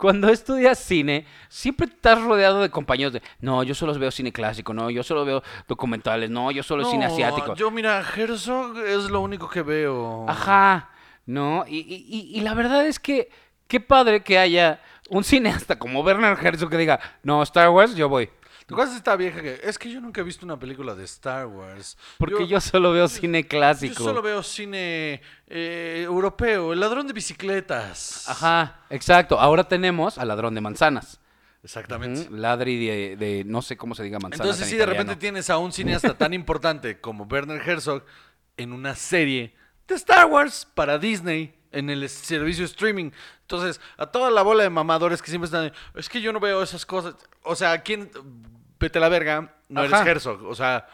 [0.00, 4.72] cuando estudias cine, siempre estás rodeado de compañeros de, no, yo solo veo cine clásico,
[4.72, 7.54] no, yo solo veo documentales, no, yo solo cine No, asiático.
[7.54, 10.24] Yo, mira, Herzog es lo único que veo.
[10.28, 10.90] Ajá,
[11.26, 11.64] ¿no?
[11.68, 13.28] Y, y- y- y la verdad es que
[13.68, 18.08] qué padre que haya un cineasta como Werner Herzog que diga, no, Star Wars, yo
[18.08, 18.30] voy.
[18.70, 19.60] ¿Te acuerdas de esta vieja que.?
[19.64, 21.98] Es que yo nunca he visto una película de Star Wars.
[22.18, 24.04] Porque yo, solo veo cine Yo clásico.
[24.04, 28.28] solo veo cine eh, europeo, el ladrón de bicicletas.
[28.28, 29.40] Ajá, exacto.
[29.40, 31.18] Ahora tenemos al ladrón de manzanas.
[31.64, 32.28] Exactamente.
[32.28, 34.44] Ujú, Ladri de, de no sé cómo se diga manzana.
[34.44, 38.04] Entonces, si de repente tienes a un cineasta tan importante como Werner Herzog
[38.56, 39.52] en una serie
[39.88, 43.10] de Star Wars para Disney en el servicio streaming.
[43.40, 46.62] Entonces, a toda la bola de mamadores que siempre están, es que yo no veo
[46.62, 47.16] esas cosas.
[47.42, 48.10] O sea, ¿quién?
[48.80, 49.98] Vete a la verga, no Ajá.
[50.00, 50.44] eres Herzog.
[50.46, 50.88] O sea,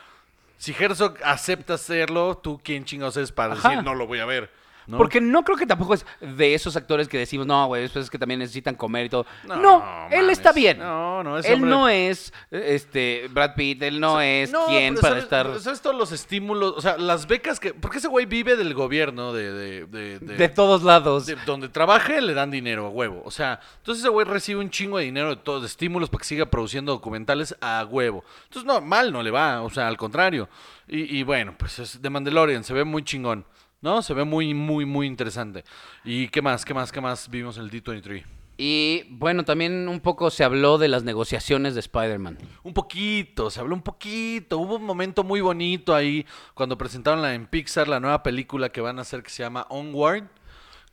[0.58, 3.68] si Herzog acepta hacerlo, tú quién chingados es para Ajá.
[3.70, 4.50] decir, no lo voy a ver.
[4.86, 4.96] ¿No?
[4.98, 8.08] Porque no creo que tampoco es de esos actores que decimos, no, güey, eso es
[8.10, 9.26] que también necesitan comer y todo.
[9.46, 10.38] No, No, él mames.
[10.38, 10.78] está bien.
[10.78, 15.00] No, no, ese Él hombre- no es este Brad Pitt, él no es quien pero
[15.02, 16.74] para ¿sabes- estar ¿Sabes todos los estímulos?
[16.76, 17.74] O sea, las becas que.
[17.74, 19.52] Porque ese güey vive del gobierno, de.
[19.52, 21.26] de, de- de- de todos lados.
[21.26, 23.22] de- donde trabaje le dan dinero a huevo.
[23.24, 26.20] O sea, entonces ese güey recibe un chingo de dinero de todos, de estímulos para
[26.20, 28.24] que siga produciendo documentales a huevo.
[28.44, 30.48] Entonces, no, mal no le va, o sea, al contrario.
[30.88, 33.44] Y, y bueno, pues es de Mandalorian, se ve muy chingón,
[33.80, 34.02] ¿no?
[34.02, 35.64] Se ve muy, muy, muy interesante.
[36.04, 38.24] ¿Y qué más, qué más, qué más vimos en el D23?
[38.58, 42.38] Y bueno, también un poco se habló de las negociaciones de Spider-Man.
[42.62, 44.58] Un poquito, se habló un poquito.
[44.58, 48.80] Hubo un momento muy bonito ahí cuando presentaron la, en Pixar la nueva película que
[48.80, 50.24] van a hacer que se llama Onward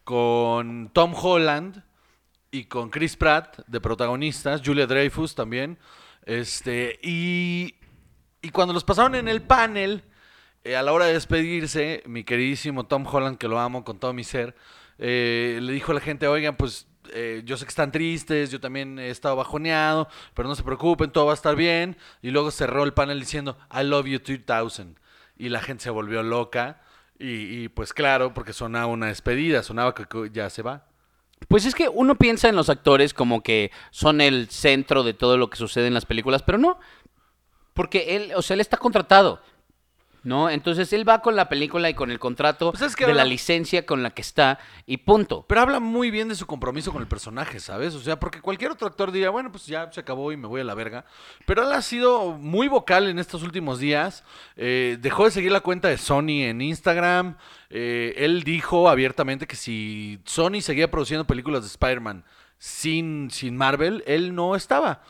[0.03, 1.83] con Tom Holland
[2.51, 5.79] y con Chris Pratt de protagonistas, Julia Dreyfus también.
[6.25, 7.75] Este, y,
[8.41, 10.03] y cuando los pasaron en el panel,
[10.63, 14.13] eh, a la hora de despedirse, mi queridísimo Tom Holland, que lo amo con todo
[14.13, 14.55] mi ser,
[14.97, 18.59] eh, le dijo a la gente, oigan, pues eh, yo sé que están tristes, yo
[18.59, 21.97] también he estado bajoneado, pero no se preocupen, todo va a estar bien.
[22.21, 24.97] Y luego cerró el panel diciendo, I love you 3000.
[25.37, 26.81] Y la gente se volvió loca.
[27.19, 30.87] Y, y, pues claro, porque sonaba una despedida, sonaba que ya se va.
[31.47, 35.37] Pues es que uno piensa en los actores como que son el centro de todo
[35.37, 36.79] lo que sucede en las películas, pero no.
[37.73, 39.41] Porque él, o sea, él está contratado.
[40.23, 40.49] ¿No?
[40.49, 43.25] Entonces él va con la película y con el contrato Pues es que de la
[43.25, 45.45] licencia con la que está y punto.
[45.47, 47.93] Pero habla muy bien de su compromiso con el personaje, ¿sabes?
[47.93, 50.61] O sea, porque cualquier otro actor diría, bueno, pues ya se acabó y me voy
[50.61, 51.05] a la verga.
[51.45, 54.23] Pero él ha sido muy vocal en estos últimos días.
[54.55, 57.35] Eh, dejó de seguir la cuenta de Sony en Instagram.
[57.69, 62.23] Eh, él dijo abiertamente que si Sony seguía produciendo películas de Spider-Man
[62.57, 65.01] sin, sin Marvel, él no estaba.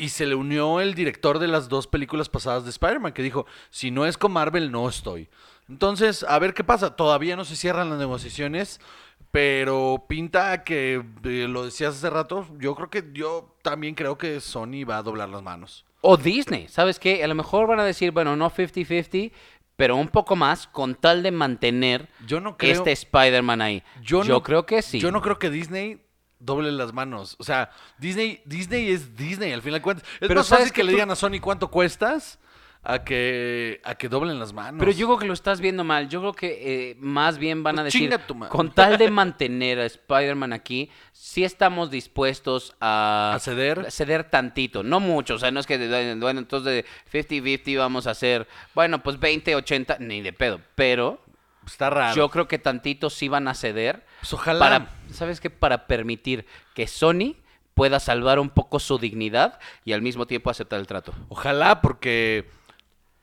[0.00, 3.46] Y se le unió el director de las dos películas pasadas de Spider-Man, que dijo,
[3.70, 5.28] si no es con Marvel, no estoy.
[5.68, 6.96] Entonces, a ver qué pasa.
[6.96, 8.80] Todavía no se cierran las negociaciones,
[9.30, 14.40] pero pinta que, eh, lo decías hace rato, yo creo que, yo también creo que
[14.40, 15.84] Sony va a doblar las manos.
[16.00, 17.22] O Disney, ¿sabes qué?
[17.22, 19.32] A lo mejor van a decir, bueno, no 50-50,
[19.76, 22.72] pero un poco más con tal de mantener Yo no creo...
[22.72, 23.82] este Spider-Man ahí.
[24.02, 24.98] Yo, Yo, no- creo que sí.
[24.98, 26.00] Yo no creo que Disney
[26.40, 27.36] doble las manos.
[27.38, 30.08] O sea, Disney, Disney es Disney, al final de cuentas.
[30.20, 32.38] Es Pero más ¿sabes fácil que le digan a Sony cuánto cuestas
[32.82, 34.78] a que, a que doblen las manos.
[34.78, 36.08] Pero yo creo que lo estás viendo mal.
[36.08, 39.84] Yo creo que eh, más bien van a Pues decir, con tal de mantener a
[39.84, 43.32] Spider-Man aquí, sí estamos dispuestos a...
[43.34, 43.90] ¿A ceder?
[43.90, 45.34] Ceder tantito, no mucho.
[45.34, 49.98] O sea, no es que, bueno, entonces de 50-50 vamos a hacer, bueno, pues 20-80,
[49.98, 50.60] ni de pedo.
[50.74, 51.20] Pero
[51.66, 52.16] Está raro.
[52.16, 54.04] yo creo que tantito sí van a ceder.
[54.20, 54.58] Pues ojalá.
[54.58, 55.50] Para, ¿Sabes qué?
[55.50, 57.36] Para permitir que Sony
[57.74, 61.14] pueda salvar un poco su dignidad y al mismo tiempo aceptar el trato.
[61.28, 62.50] Ojalá, porque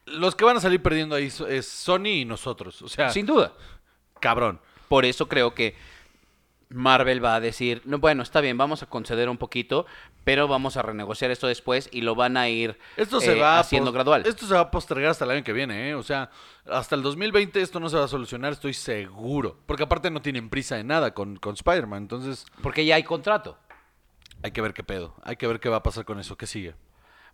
[0.06, 2.82] los que van a salir perdiendo ahí es Sony y nosotros.
[2.82, 3.54] O sea, Sin duda.
[4.19, 4.60] cabrón.
[4.88, 5.76] Por eso creo que
[6.69, 9.86] Marvel va a decir, no, bueno, está bien, vamos a conceder un poquito,
[10.25, 13.60] pero vamos a renegociar esto después y lo van a ir Esto se eh, va
[13.60, 14.23] haciendo gradual.
[14.25, 15.95] Esto se va a postergar hasta el año que viene, ¿eh?
[15.95, 16.30] O sea,
[16.69, 19.58] hasta el 2020 esto no se va a solucionar, estoy seguro.
[19.65, 22.01] Porque aparte no tienen prisa de nada con, con Spider-Man.
[22.03, 23.58] Entonces, Porque ya hay contrato.
[24.43, 25.15] hay que ver qué pedo.
[25.23, 26.36] Hay que ver qué va a pasar con eso.
[26.38, 26.75] ¿Qué sigue?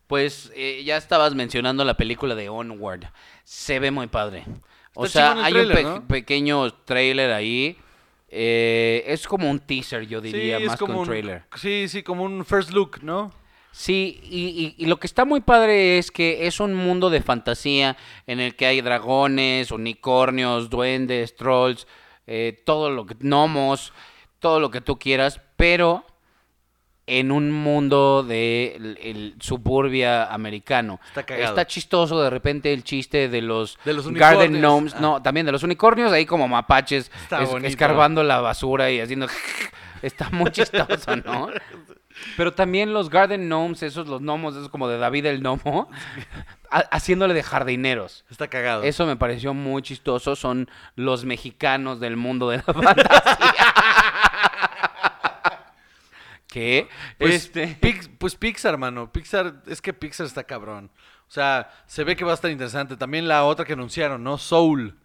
[0.05, 3.05] Pues eh, ya estabas mencionando la película de Onward.
[3.45, 4.45] Se ve muy padre.
[4.93, 6.07] O Está sea, hay un pe- ¿no?
[6.07, 7.79] pequeño trailer ahí.
[8.35, 11.43] Eh, es como un teaser, yo diría, más que un un trailer.
[11.55, 13.31] Sí, sí, como un first look, ¿no?
[13.71, 17.21] Sí, y, y- y lo que está muy padre es que es un mundo de
[17.21, 17.95] fantasía
[18.27, 21.87] en el que hay dragones, unicornios, duendes, trolls,
[22.27, 23.93] eh, todo lo que, gnomos,
[24.39, 26.05] todo lo que tú quieras, pero
[27.05, 30.99] en un mundo de el, el suburbia americano.
[31.07, 31.49] Está cagado.
[31.49, 34.59] Está chistoso de repente el chiste de los, De los Garden.
[34.59, 34.99] Gnomes, Ah.
[35.01, 37.11] no, también de los unicornios, ahí como mapaches,
[37.41, 39.27] es- escarbando la basura y haciendo...
[40.01, 41.49] Está muy chistoso, ¿no?
[42.37, 45.89] Pero también los Garden Gnomes, esos los gnomos, esos como de David el Gnomo,
[46.71, 48.23] ha- haciéndole de jardineros.
[48.29, 48.83] Está cagado.
[48.83, 50.35] Eso me pareció muy chistoso.
[50.35, 53.65] Son los mexicanos del mundo de la fantasía.
[56.53, 56.87] Que
[57.17, 59.11] Pues, este Pix- pues Pixar, mano.
[59.11, 60.91] Pixar, es que Pixar está cabrón.
[61.27, 62.95] O sea, se ve que va a estar interesante.
[62.95, 64.37] También la otra que anunciaron, ¿no?
[64.37, 64.95] Soul.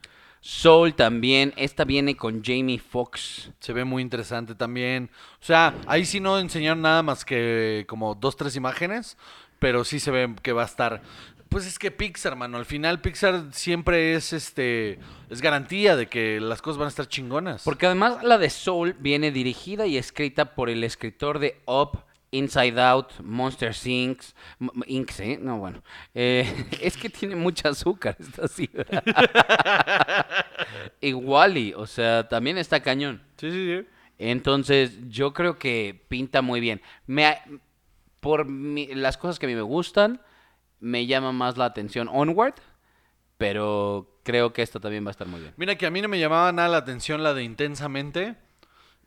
[0.40, 1.54] Soul también.
[1.56, 3.50] Esta viene con Jamie Foxx.
[3.60, 5.10] Se ve muy interesante también.
[5.40, 9.16] O sea, ahí sí no enseñaron nada más que como dos, tres imágenes,
[9.58, 11.00] pero sí se ve que va a estar.
[11.48, 14.98] Pues es que Pixar, mano, al final Pixar siempre es este
[15.30, 17.62] es garantía de que las cosas van a estar chingonas.
[17.64, 22.00] Porque además la de Soul viene dirigida y escrita por el escritor de Up,
[22.32, 24.20] Inside Out, Monster Inc.
[24.86, 25.10] Inc.
[25.20, 25.38] ¿eh?
[25.40, 25.82] No, bueno.
[26.14, 28.86] Eh, es que tiene mucha azúcar esta ciudad.
[31.00, 33.22] y Wally, o sea, también está cañón.
[33.38, 33.86] Sí, sí, sí.
[34.18, 36.82] Entonces, yo creo que pinta muy bien.
[37.06, 37.38] Me,
[38.20, 40.20] por mi- las cosas que a mí me gustan,
[40.80, 42.54] me llama más la atención Onward,
[43.36, 45.54] pero creo que esta también va a estar muy bien.
[45.56, 48.36] Mira que a mí no me llamaba nada la atención la de Intensamente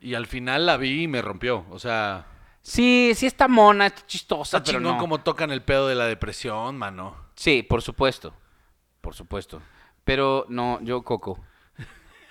[0.00, 1.66] y al final la vi y me rompió.
[1.70, 2.26] O sea,
[2.62, 5.00] Sí, sí está mona, está chistosa, está pero chingón no.
[5.00, 7.16] como tocan el pedo de la depresión, mano.
[7.34, 8.32] Sí, por supuesto.
[9.00, 9.60] Por supuesto.
[10.04, 11.40] Pero no, yo Coco.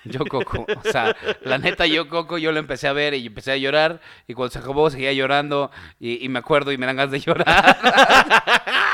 [0.04, 0.64] Yo Coco.
[0.84, 4.00] O sea, la neta, yo Coco, yo lo empecé a ver y empecé a llorar.
[4.26, 5.70] Y cuando se acabó, seguía llorando.
[6.00, 7.76] Y, y me acuerdo y me dan ganas de llorar.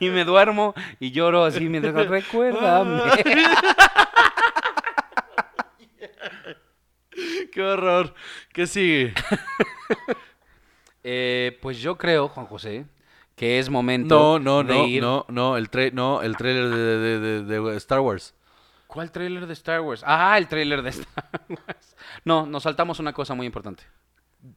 [0.00, 3.02] y me duermo y lloro así mientras recuérdame.
[7.52, 8.14] Qué horror.
[8.52, 9.14] ¿Qué sigue?
[11.04, 12.86] Eh, pues yo creo, Juan José,
[13.34, 16.68] que es momento No, no, de no, ir- no, no, el tra- no, el trailer
[16.68, 18.36] de, de- de- Star Wars.
[18.86, 20.04] ¿Cuál tráiler de Star Wars?
[20.06, 21.96] Ah, el tráiler de Star Wars.
[22.24, 23.82] No, nos saltamos una cosa muy importante.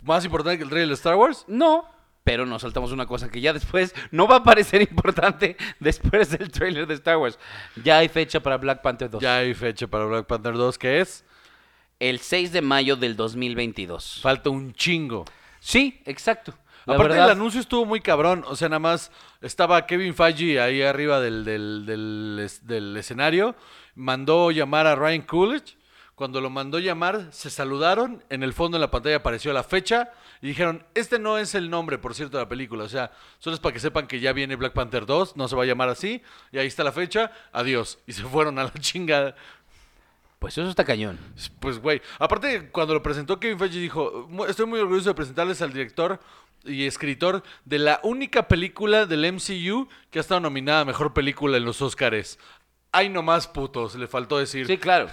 [0.04, 1.46] ¿Más importante que el trailer de Star Wars?
[1.48, 1.86] No,
[2.26, 6.52] pero nos saltamos una cosa que ya después no va a parecer importante después del
[6.52, 7.38] tráiler de Star Wars.
[7.84, 9.22] Ya hay fecha para Black Panther 2.
[9.22, 11.24] Ya hay fecha para Black Panther 2, que es.
[12.00, 14.22] El 6 de mayo del 2022.
[14.24, 15.24] Falta un chingo.
[15.60, 16.56] Sí, exacto.
[16.86, 19.12] La Aparte verdad, el anuncio estuvo muy cabrón, o sea, nada más
[19.42, 23.56] estaba Kevin Feige ahí arriba del, del, del del escenario,
[23.96, 25.78] mandó llamar a Ryan Coolidge,
[26.16, 30.12] cuando lo mandó llamar se saludaron, en el fondo de la pantalla apareció la fecha
[30.42, 33.54] y dijeron, este no es el nombre, por cierto, de la película, o sea, solo
[33.56, 35.90] es para que sepan que ya viene Black Panther 2, no se va a llamar
[35.90, 39.36] así, y ahí está la fecha, adiós, y se fueron a la chingada.
[40.40, 41.18] Pues eso está cañón.
[41.60, 42.02] Pues, güey.
[42.20, 46.20] Aparte, cuando lo presentó Kevin Feige dijo, "Mu- estoy muy orgulloso de presentarles al director
[46.66, 51.58] y escritor de la única película del MCU que ha estado nominada a Mejor Película
[51.58, 52.38] en los Oscars.
[52.98, 54.66] Ay, nomás putos, le faltó decir.
[54.68, 55.08] Sí, claro.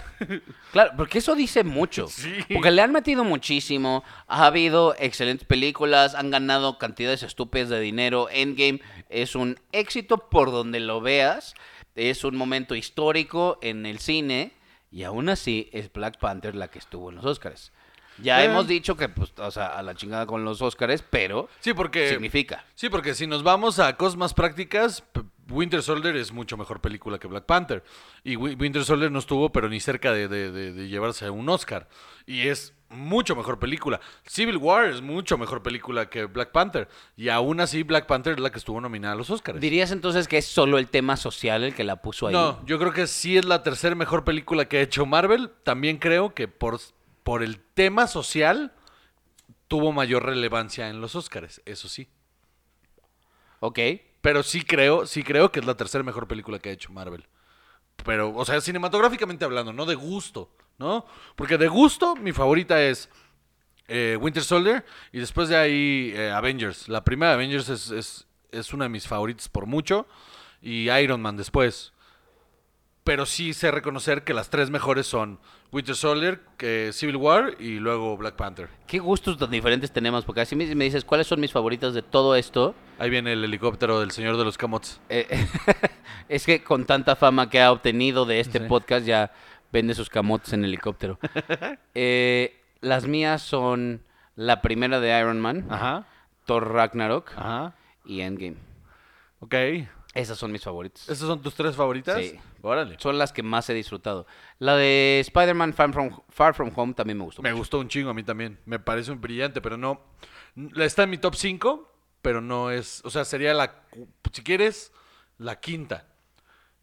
[0.71, 2.07] Claro, porque eso dice mucho.
[2.07, 2.33] Sí.
[2.53, 4.03] Porque le han metido muchísimo.
[4.27, 8.27] Ha habido excelentes películas, han ganado cantidades estúpidas de dinero.
[8.31, 11.55] Endgame es un éxito por donde lo veas.
[11.95, 14.53] Es un momento histórico en el cine.
[14.91, 17.71] Y aún así es Black Panther la que estuvo en los Oscars.
[18.19, 18.45] Ya Eh.
[18.45, 22.09] hemos dicho que, pues, o sea, a la chingada con los Oscars, pero Sí, porque...
[22.09, 22.63] significa.
[22.75, 25.03] Sí, porque si nos vamos a cosas más prácticas,
[25.49, 27.83] Winter Soldier es mucho mejor película que Black Panther.
[28.23, 31.49] Y Wi- Winter Soldier no estuvo, pero ni cerca de, de- de- de llevarse un
[31.49, 31.87] Oscar.
[32.25, 33.99] Y es mucho mejor película.
[34.25, 36.87] Civil War es mucho mejor película que Black Panther.
[37.17, 39.59] Y aún así, Black Panther es la que estuvo nominada a los Oscars.
[39.59, 42.33] ¿Dirías entonces que es solo el tema social el que la puso ahí?
[42.33, 45.49] No, yo creo que sí es la tercera mejor película que ha hecho Marvel.
[45.63, 46.79] También creo que por,
[47.23, 48.71] por el tema social
[49.67, 51.61] tuvo mayor relevancia en los Oscars.
[51.65, 52.07] Eso sí.
[53.59, 53.79] Ok.
[54.23, 57.27] Pero sí creo, sí creo que es la tercera mejor película que ha hecho Marvel.
[58.05, 61.05] Pero, o sea, cinematográficamente hablando, no de gusto, ¿no?
[61.35, 63.09] Porque de gusto, mi favorita es
[63.89, 66.87] eh, Winter Soldier y después de ahí eh, Avengers.
[66.87, 70.07] La primera Avengers es, es, es una de mis favoritas por mucho
[70.61, 71.91] y Iron Man después.
[73.03, 75.37] Pero sí sé reconocer que las tres mejores son
[75.73, 76.39] Winter Soldier,
[76.93, 78.69] Civil War y luego Black Panther.
[78.87, 82.01] Qué gustos tan diferentes tenemos, porque así me me dices cuáles son mis favoritas de
[82.03, 82.75] todo esto.
[82.99, 85.01] Ahí viene el helicóptero del Señor de los Camotes.
[85.09, 85.27] Eh,
[86.29, 88.65] es que con tanta fama que ha obtenido de este Sí.
[88.67, 89.31] podcast ya
[89.71, 91.17] vende sus camotes en helicóptero.
[91.95, 94.03] Eh, las mías son
[94.35, 96.05] la primera de Iron Man, Ajá,
[96.45, 97.75] Thor Ragnarok ajá.
[98.05, 98.57] y Endgame.
[99.39, 99.55] Ok.
[100.13, 101.03] Esas son mis favoritas.
[101.09, 102.17] ¿Esas son tus tres favoritas?
[102.19, 102.39] Sí.
[102.65, 102.95] Órale.
[102.97, 104.25] Son las que más he disfrutado.
[104.57, 107.41] La de Spider-Man Far From, Far From Home también me gustó.
[107.41, 107.59] Me mucho.
[107.59, 108.57] gustó un chingo a mí también.
[108.65, 110.01] Me parece un brillante, pero no.
[110.77, 113.01] Está en mi top 5, pero no es.
[113.03, 113.83] O sea, sería la.
[114.31, 114.93] Si quieres,
[115.37, 116.07] la quinta.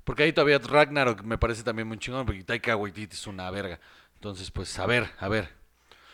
[0.05, 3.81] Porque ahí todavía Ragnarok me parece también muy chingón, porque Taika Waititi es una verga.
[4.17, 5.60] Entonces, pues, a ver, a ver.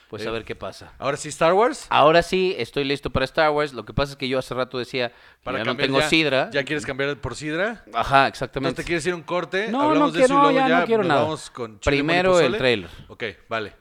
[0.08, 0.92] Pues Eh, a ver qué pasa.
[0.98, 1.86] Ahora sí, Star Wars.
[1.90, 3.72] Ahora sí, estoy listo para Star Wars.
[3.72, 5.11] Lo que pasa es que yo hace rato decía
[5.44, 6.50] que ya no tengo ya- sidra.
[6.52, 7.84] ¿Ya quieres cambiar por sidra?
[7.92, 8.82] Ajá, exactamente.
[8.82, 9.66] ¿te quieres ir a un corte?
[9.68, 11.22] No, Hablamos no de eso y luego ya ya no quiero nada.
[11.22, 12.90] vamos con chile, Primero el trailer.
[13.09, 13.72] Ok, vale.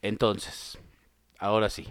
[0.00, 0.78] Entonces,
[1.38, 1.88] ahora sí,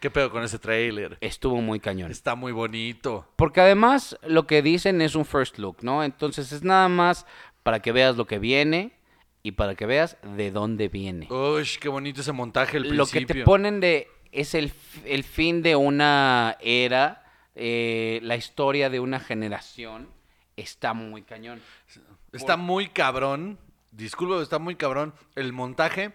[0.00, 1.18] ¿Qué pedo con ese trailer?
[1.20, 2.10] estuvo muy cañón.
[2.10, 3.28] Está muy bonito.
[3.36, 6.02] Porque además lo que dicen es un first look, ¿no?
[6.02, 7.26] Entonces es nada más
[7.62, 8.98] para que veas lo que viene.
[9.42, 11.26] Y para que veas de dónde viene.
[11.30, 14.72] Uy, qué bonito ese montaje al Lo que te ponen de es el,
[15.04, 17.24] el fin de una era,
[17.54, 20.08] eh, la historia de una generación,
[20.56, 21.60] está muy cañón.
[22.32, 23.58] Está muy cabrón.
[23.90, 25.14] Disculpa, está muy cabrón.
[25.34, 26.12] El montaje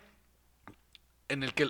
[1.27, 1.69] en el que.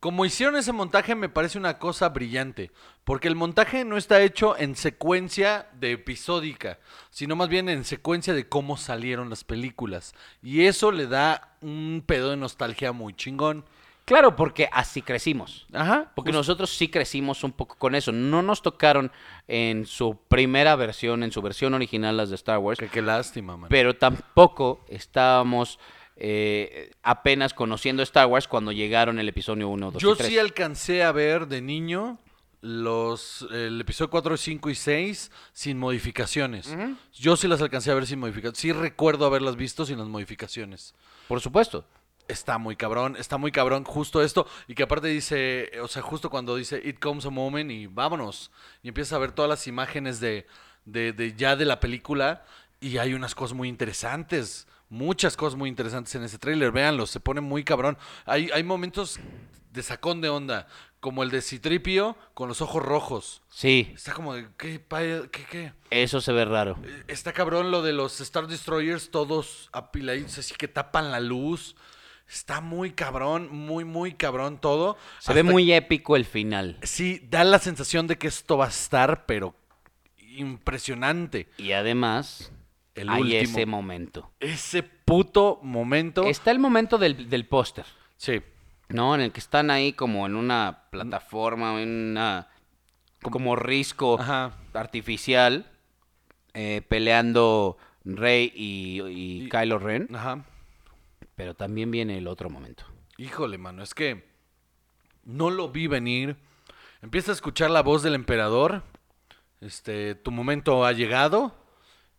[0.00, 2.70] Como hicieron ese montaje, me parece una cosa brillante.
[3.04, 6.78] Porque el montaje no está hecho en secuencia de episódica,
[7.10, 10.14] sino más bien en secuencia de cómo salieron las películas.
[10.42, 13.66] Y eso le da un pedo de nostalgia muy chingón.
[14.06, 15.66] Claro, porque así crecimos.
[15.72, 16.10] Ajá.
[16.16, 18.10] Porque nosotros sí crecimos un poco con eso.
[18.10, 19.12] No nos tocaron
[19.48, 22.78] en su primera versión, en su versión original, las de Star Wars.
[22.78, 23.68] Que qué lástima, man.
[23.68, 25.78] Pero tampoco estábamos
[26.22, 30.28] eh, apenas conociendo Star Wars cuando llegaron el episodio 1, 2 Yo y 3.
[30.28, 32.18] sí alcancé a ver de niño
[32.60, 36.76] los el episodio 4, 5 y 6 sin modificaciones.
[37.14, 38.58] Yo sí las alcancé a ver sin modificaciones.
[38.58, 40.94] Sí recuerdo haberlas visto sin las modificaciones.
[41.26, 41.86] Por supuesto.
[42.28, 44.46] Está muy cabrón, está muy cabrón justo esto.
[44.68, 48.50] Y que aparte dice, o sea, justo cuando dice It comes a moment y vámonos.
[48.82, 50.46] Y empiezas a ver todas las imágenes de,
[50.84, 52.44] de, de ya de la película.
[52.78, 54.68] Y hay unas cosas muy interesantes.
[54.90, 56.72] Muchas cosas muy interesantes en ese tráiler.
[56.72, 57.96] Véanlo, se pone muy cabrón.
[58.26, 59.18] Hay, hay momentos
[59.72, 60.66] de sacón de onda.
[60.98, 63.40] Como el de Citripio con los ojos rojos.
[63.48, 64.84] Sí, Está como de, ¿qué?
[65.32, 65.46] ¿Qué?
[65.50, 65.72] ¿Qué?
[65.88, 66.76] eso se ve raro.
[66.84, 71.74] Eh, Está cabrón lo de los Star Destroyers, todos apiladitos, así que tapan la luz.
[72.28, 74.98] Está muy cabrón, muy, muy cabrón todo.
[75.20, 76.78] Se ve muy épico el final.
[76.82, 79.54] Sí, da la sensación de que esto va a estar, pero
[80.18, 81.48] impresionante.
[81.56, 82.52] Y además,
[83.00, 83.40] El hay último.
[83.42, 84.30] ese momento.
[84.40, 86.24] Ese puto momento.
[86.24, 87.84] Está el momento del, del póster,
[88.16, 88.40] Sí.
[88.88, 89.14] ¿no?
[89.14, 92.48] En el que están ahí como en una plataforma, en una...
[93.20, 94.52] como risco Ajá.
[94.74, 95.70] artificial,
[96.54, 100.08] eh, peleando Rey y, y Y- Kylo Ren.
[100.14, 100.44] Ajá.
[101.36, 102.84] Pero también viene el otro momento.
[103.16, 104.28] Híjole, mano, es que
[105.24, 106.36] no lo vi venir.
[107.02, 108.82] Empieza a escuchar la voz del emperador.
[109.60, 111.54] Este, tu momento ha llegado.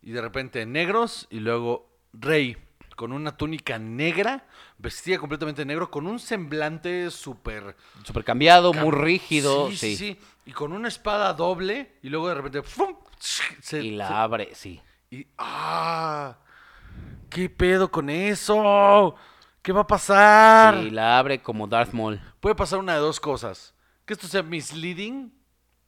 [0.02, 2.56] Y de repente negros y luego rey
[2.96, 4.46] con una túnica negra,
[4.78, 7.74] vestida completamente de negro, con un semblante súper...
[8.04, 9.70] Súper cambiado, muy rígido.
[9.70, 10.20] Sí, Sí, sí, sí.
[10.46, 12.62] Y con una espada doble y luego de repente...
[12.62, 12.94] ¡fum!
[13.18, 14.80] se- Y se- la abre, sí.
[15.10, 16.36] y, ¡Ah!
[17.30, 19.14] ¿Qué pedo con eso?
[19.62, 20.76] ¿Qué va a pasar?
[20.84, 22.20] Y la abre como Darth Maul.
[22.40, 23.74] Puede pasar una de dos cosas.
[24.04, 25.32] Que esto sea misleading.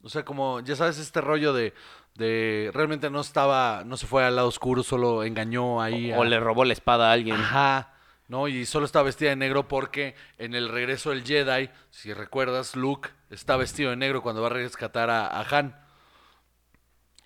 [0.03, 1.75] O sea, como, ya sabes, este rollo de,
[2.15, 6.12] de realmente no estaba, no se fue al lado oscuro, solo engañó ahí.
[6.12, 7.37] O a- le robó la espada a alguien.
[7.37, 7.91] Ajá.
[8.27, 8.49] ¿No?
[8.49, 13.11] Y solo está vestida de negro porque en el regreso del Jedi, si recuerdas, Luke
[13.31, 15.77] está vestido de negro cuando va a rescatar a, a Han.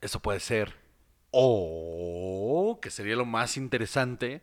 [0.00, 0.74] Eso puede ser.
[1.30, 4.42] O, que sería lo más interesante,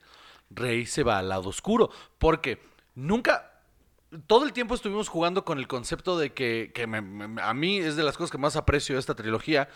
[0.50, 1.90] Rey se va al lado oscuro.
[2.20, 2.62] Porque
[2.94, 3.52] nunca,
[4.28, 7.78] todo el tiempo estuvimos jugando con el concepto de que, que me- me- a mí
[7.80, 9.68] es de las cosas que más aprecio de esta trilogía,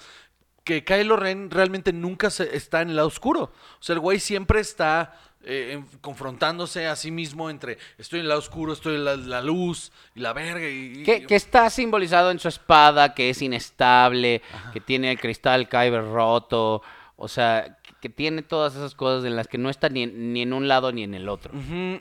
[0.70, 3.52] que Kylo Ren realmente nunca se- está en el lado oscuro.
[3.80, 8.30] O sea, el güey siempre está eh, confrontándose a sí mismo entre estoy en el
[8.30, 10.70] lado oscuro, estoy en la, la luz y la verga.
[10.70, 14.42] Y, y- Que, está simbolizado en su espada, que es inestable,
[14.74, 16.82] que tiene el cristal Kyber roto.
[17.16, 20.42] O sea, que- tiene todas esas cosas en las que no está ni en, ni
[20.44, 21.52] en un lado ni en el otro.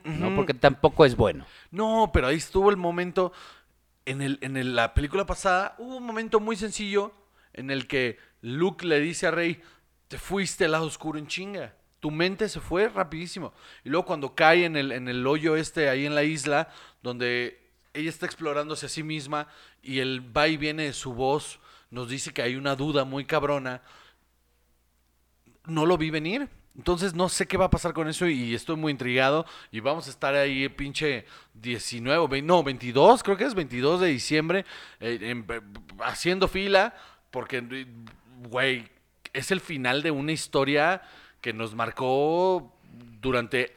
[0.05, 0.37] ¿no?
[0.37, 1.47] Porque tampoco es bueno.
[1.71, 3.33] No, pero ahí estuvo el momento.
[4.05, 7.13] En, el, en el- la película pasada hubo un momento muy sencillo
[7.59, 9.61] en el que Luke le dice a Rey:
[10.09, 11.75] Te fuiste al lado oscuro en chinga.
[12.01, 13.53] Tu mente se fue rapidísimo.
[13.85, 16.69] Y luego cuando cae en el, en el hoyo este ahí en la isla,
[17.03, 17.61] donde
[17.93, 19.49] ella está explorándose a sí misma
[19.83, 21.59] y el va y viene de su voz
[21.91, 23.83] nos dice que hay una duda muy cabrona.
[25.67, 26.49] No lo vi venir.
[26.77, 29.45] Entonces no sé qué va a pasar con eso y estoy muy intrigado.
[29.73, 34.01] Y vamos a estar ahí pinche 19, o 20, no, 22, creo que es 22
[34.01, 34.65] de diciembre,
[35.01, 35.45] eh, en-
[36.05, 36.95] haciendo fila,
[37.31, 37.87] porque,
[38.49, 38.89] güey,
[39.33, 41.03] es el final de una historia
[41.41, 42.73] que nos marcó
[43.21, 43.77] durante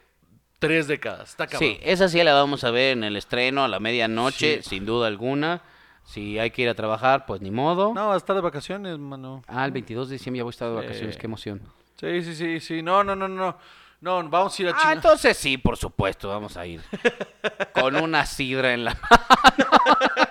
[0.60, 1.30] tres décadas.
[1.32, 1.72] Está cabrón.
[1.72, 4.70] Sí, esa sí la vamos a ver en el estreno a la medianoche, Sí.
[4.70, 5.62] sin duda alguna.
[6.04, 7.94] Si hay que ir a trabajar, pues ni modo.
[7.94, 9.44] No, va a estar de vacaciones, mano.
[9.48, 10.82] Ah, el 22 de diciembre ya voy a estar de Sí.
[10.88, 11.62] vacaciones, qué emoción.
[12.00, 12.82] Sí, sí, sí, sí.
[12.82, 13.58] No, no, no, no.
[14.02, 14.94] No, vamos a ir a Ah, China.
[14.94, 16.82] entonces sí, por supuesto, vamos a ir.
[17.74, 18.98] Con una sidra en la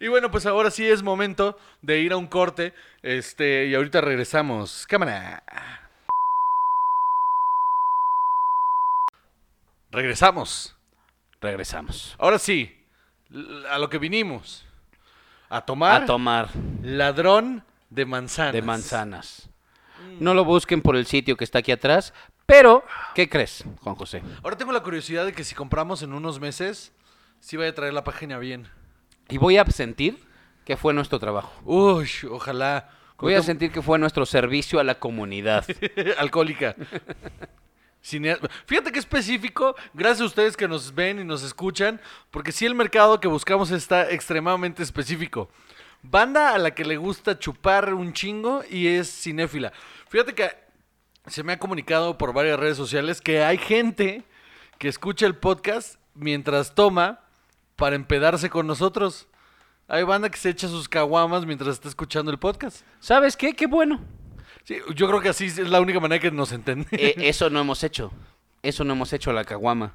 [0.00, 2.74] Y bueno, pues ahora sí es momento de ir a un corte.
[3.02, 4.86] Este, y ahorita regresamos.
[4.86, 5.42] Cámara.
[9.90, 10.76] Regresamos.
[11.40, 12.16] Regresamos.
[12.18, 12.74] Ahora sí,
[13.70, 14.64] a lo que vinimos.
[15.48, 16.48] A tomar A tomar
[16.82, 18.52] ladrón de manzanas.
[18.54, 19.48] de manzanas.
[20.18, 22.12] No lo busquen por el sitio que está aquí atrás,
[22.44, 22.84] Pero,
[23.14, 24.20] ¿qué crees, Juan José?
[24.42, 26.92] Ahora tengo la curiosidad de que si compramos en unos meses,
[27.38, 28.68] sí vaya a traer la página bien.
[29.32, 30.18] Y voy a sentir
[30.66, 31.50] que fue nuestro trabajo.
[31.64, 32.90] Uy, ojalá.
[33.18, 35.64] Voy a sentir que fue nuestro servicio a la comunidad.
[36.18, 36.76] Alcohólica.
[38.02, 41.98] Cine- Fíjate que específico, gracias a ustedes que nos ven y nos escuchan,
[42.30, 45.48] porque sí el mercado que buscamos está extremadamente específico.
[46.02, 49.72] Banda a la que le gusta chupar un chingo y es cinéfila.
[50.10, 50.50] Fíjate que
[51.26, 54.24] se me ha comunicado por varias redes sociales que hay gente
[54.78, 57.20] que escucha el podcast mientras toma
[57.82, 59.26] para empedarse con nosotros.
[59.88, 62.86] Hay banda que se echa sus caguamas mientras está escuchando el podcast.
[63.00, 63.54] ¿Sabes qué?
[63.54, 64.00] Qué bueno.
[64.62, 66.86] Sí, yo creo que así es la única manera que nos entiende.
[66.92, 68.12] Eh, eso no hemos hecho.
[68.62, 69.94] Eso no hemos hecho la caguama.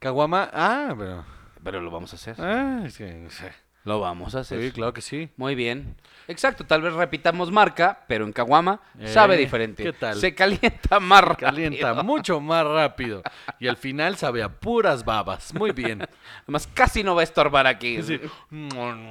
[0.00, 1.24] Caguama, ah, pero.
[1.62, 2.34] Pero lo vamos a hacer.
[2.40, 3.44] Ah, es que, sí.
[3.84, 4.60] Lo vamos a hacer.
[4.60, 5.30] Sí, claro que sí.
[5.38, 5.96] Muy bien.
[6.28, 9.82] Exacto, tal vez repitamos marca, pero en Caguama sabe Eh, diferente.
[9.82, 10.16] ¿qué tal?
[10.20, 11.48] Se calienta más rápido.
[11.50, 13.22] Calienta mucho más rápido.
[13.58, 15.54] Y al final sabe a puras babas.
[15.54, 16.06] Muy bien.
[16.42, 18.02] Además, casi no va a estorbar aquí.
[18.02, 18.20] Sí.
[18.50, 19.08] Un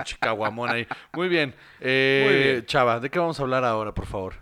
[0.04, 0.86] chicaguamón ahí.
[1.12, 1.54] Muy bien.
[1.80, 2.66] Eh, Muy bien.
[2.66, 4.34] Chava, ¿de qué vamos a hablar ahora, por favor?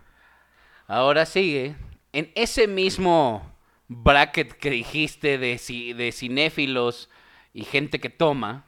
[0.87, 1.75] Ahora sigue.
[2.13, 3.55] En ese mismo
[3.87, 7.09] bracket que dijiste de, ci- de cinéfilos
[7.53, 8.65] y gente que toma,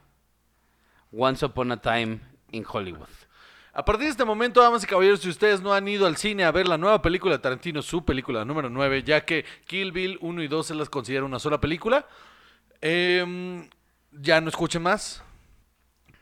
[1.15, 2.19] Once Upon a Time
[2.51, 3.07] in Hollywood.
[3.75, 6.43] A partir de este momento, damas y caballeros, si ustedes no han ido al cine
[6.43, 10.17] a ver la nueva película de Tarantino, su película número 9, ya que Kill Bill
[10.21, 12.07] 1 y 2 se las considera una sola película,
[12.81, 13.67] em,
[14.11, 15.23] ya no escuchen más.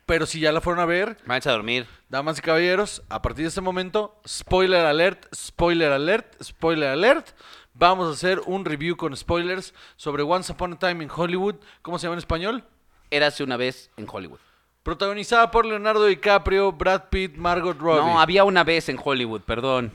[0.06, 1.88] Pero si ya la fueron a ver, Váyanse a dormir.
[2.10, 7.30] damas y caballeros, a partir de este momento, spoiler alert, spoiler alert, spoiler alert.
[7.74, 11.56] Vamos a hacer un review con spoilers sobre Once Upon a Time in Hollywood.
[11.82, 12.64] ¿Cómo se llama en español?
[13.10, 14.40] Érase una vez en Hollywood.
[14.84, 18.02] Protagonizada por Leonardo DiCaprio, Brad Pitt, Margot Robbie.
[18.14, 19.94] No, había una vez en Hollywood, perdón.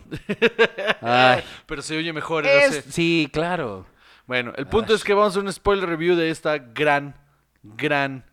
[1.03, 1.43] Ay.
[1.67, 2.47] Pero se oye mejor.
[2.47, 3.87] Es- sí, claro.
[4.27, 7.17] Bueno, el punto es que vamos a hacer un spoiler review de esta gran,
[7.63, 8.25] gran,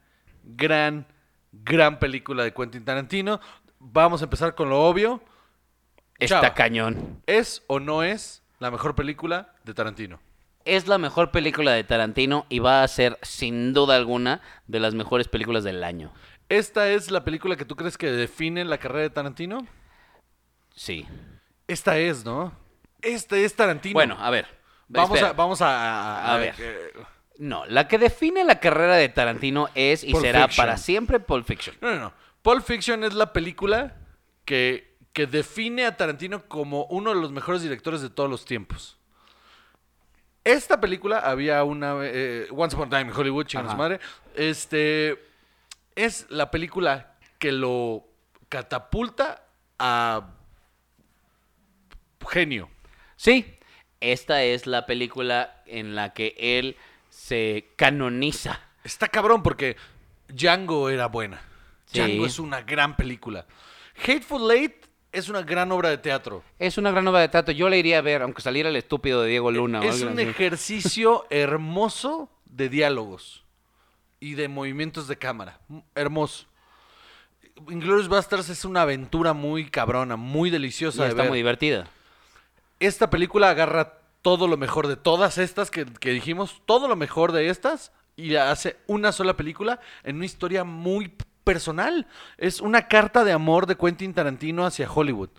[0.43, 1.05] gran,
[1.51, 3.39] gran película de Quentin Tarantino.
[3.79, 5.21] Vamos a empezar con lo obvio.
[6.19, 6.53] Está Chava.
[6.53, 7.21] cañón.
[7.27, 10.19] ¿Es o no es la mejor película de Tarantino?
[10.65, 14.93] Es la mejor película de Tarantino y va a ser, sin duda alguna, de las
[14.95, 16.13] mejores películas del año.
[16.57, 19.65] ¿Esta es la película que tú crees que define la carrera de Tarantino?
[20.75, 21.07] Sí.
[21.67, 22.53] Esta es, ¿no?
[23.01, 23.93] Este es Tarantino.
[23.93, 24.47] Bueno, a ver.
[24.87, 25.29] vamos espera.
[25.29, 26.53] a, vamos a, a- A a- ver.
[27.39, 30.63] No, la que define la carrera de Tarantino es y Pulp será Fiction.
[30.65, 31.75] para siempre Pulp Fiction.
[31.81, 32.13] No, no, no.
[32.43, 33.95] Pulp Fiction es la película
[34.45, 38.97] que, que define a Tarantino como uno de los mejores directores de todos los tiempos.
[40.43, 41.95] Esta película había una.
[42.01, 43.77] eh, Once Upon a Time in Hollywood, chinga su Ajá.
[43.77, 43.99] madre.
[44.35, 45.17] Este.
[45.95, 48.05] Es la película que lo
[48.49, 49.45] catapulta
[49.79, 50.29] a.
[52.29, 52.69] Genio.
[53.15, 53.57] Sí,
[53.99, 56.77] esta es la película en la que él
[57.09, 58.59] se canoniza.
[58.83, 59.75] Está cabrón porque
[60.29, 61.41] Django era buena.
[61.85, 61.99] Sí.
[61.99, 63.45] Django es una gran película.
[64.01, 66.43] Hateful Eight es una gran obra de teatro.
[66.59, 67.53] Es una gran obra de teatro.
[67.53, 69.81] Yo la iría a ver, aunque saliera el estúpido de Diego Luna.
[69.81, 70.29] o Es algo un así.
[70.29, 73.42] ejercicio hermoso de diálogos
[74.23, 75.59] y de movimientos de cámara.
[75.67, 76.45] Mm, Hermoso.
[77.69, 81.29] Inglourious Basterds es una aventura muy cabrona, muy Y deliciosa de está ver.
[81.29, 81.87] muy divertida.
[82.79, 87.31] Esta película agarra todo lo mejor de todas estas que, que dijimos, todo lo mejor
[87.31, 91.13] de estas y hace una sola película en una historia muy
[91.43, 92.07] personal.
[92.37, 95.29] Es una carta de amor de Quentin Tarantino hacia Hollywood.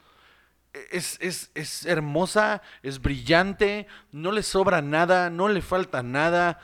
[0.91, 6.61] Es, es- es hermosa, es brillante, no le sobra nada, no le falta nada.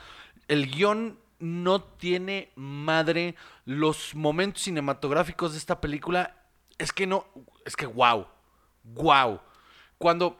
[0.47, 3.35] El guion no tiene madre.
[3.65, 6.35] Los momentos cinematográficos de esta película
[6.77, 7.25] es que no,
[7.65, 8.27] es que wow,
[8.83, 9.41] wow.
[9.97, 10.39] Cuando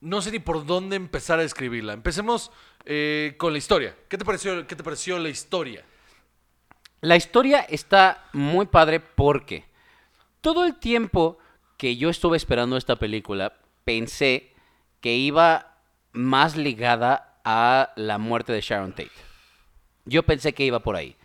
[0.00, 1.94] no sé ni por dónde empezar a describirla.
[1.94, 2.50] Empecemos
[2.84, 3.96] eh, con la historia.
[4.08, 5.84] ¿Qué te pareció, qué te pareció la historia?
[7.00, 9.64] La historia está muy padre porque
[10.40, 11.38] todo el tiempo
[11.78, 13.54] que yo estuve esperando esta película,
[13.84, 14.52] pensé
[15.00, 15.78] que iba
[16.12, 19.10] más ligada a la muerte de Sharon Tate.
[20.04, 21.16] Yo pensé que iba por ahí.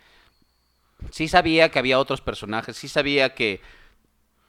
[1.10, 3.60] Sí sabía que había otros personajes, sí sabía que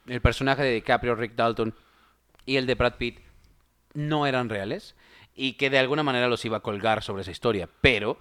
[0.06, 1.74] el personaje de DiCaprio, Rick Dalton
[2.44, 3.20] y el de Brad Pitt
[3.94, 4.94] no eran reales
[5.34, 8.18] y que de alguna manera los iba a colgar sobre esa historia, pero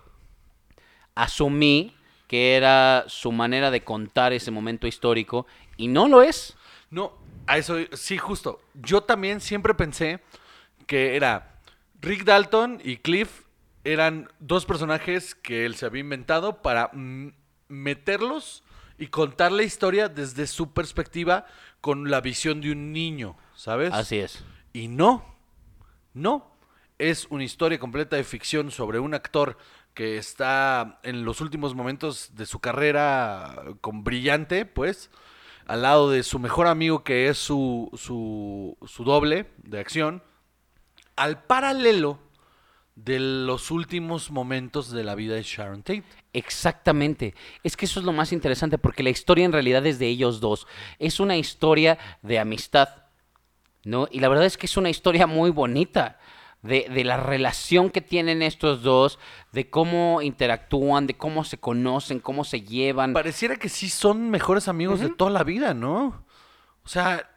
[1.15, 1.95] asumí
[2.27, 5.45] que era su manera de contar ese momento histórico
[5.75, 6.55] y no lo es.
[6.89, 7.13] No,
[7.47, 8.61] a eso sí, justo.
[8.73, 10.21] Yo también siempre pensé
[10.87, 11.59] que era
[11.99, 13.40] Rick Dalton y Cliff
[13.83, 16.91] eran dos personajes que él se había inventado para
[17.67, 18.63] meterlos
[18.97, 21.45] y contar la historia desde su perspectiva
[21.79, 23.91] con la visión de un niño, ¿sabes?
[23.93, 24.43] Así es.
[24.73, 25.25] Y no,
[26.13, 26.51] no.
[26.99, 29.57] es una historia completa de ficción sobre un actor
[29.95, 35.09] que está en los últimos momentos de su carrera con brillante, pues,
[35.65, 40.23] al lado de su mejor amigo que es su, su, su doble de acción,
[41.15, 42.19] al paralelo
[43.03, 46.03] de los últimos momentos de la vida de Sharon Tate.
[46.33, 47.33] Exactamente.
[47.63, 50.39] Es que eso es lo más interesante porque la historia en realidad es de ellos
[50.39, 50.67] dos.
[50.99, 52.89] Es una historia de amistad,
[53.83, 54.07] ¿no?
[54.11, 56.19] Y la verdad es que es una historia muy bonita.
[56.63, 59.17] De, de la relación que tienen estos dos,
[59.51, 63.13] de cómo interactúan, de cómo se conocen, cómo se llevan.
[63.13, 66.23] Pareciera que sí son mejores amigos de toda la vida, ¿no?
[66.83, 67.31] O sea,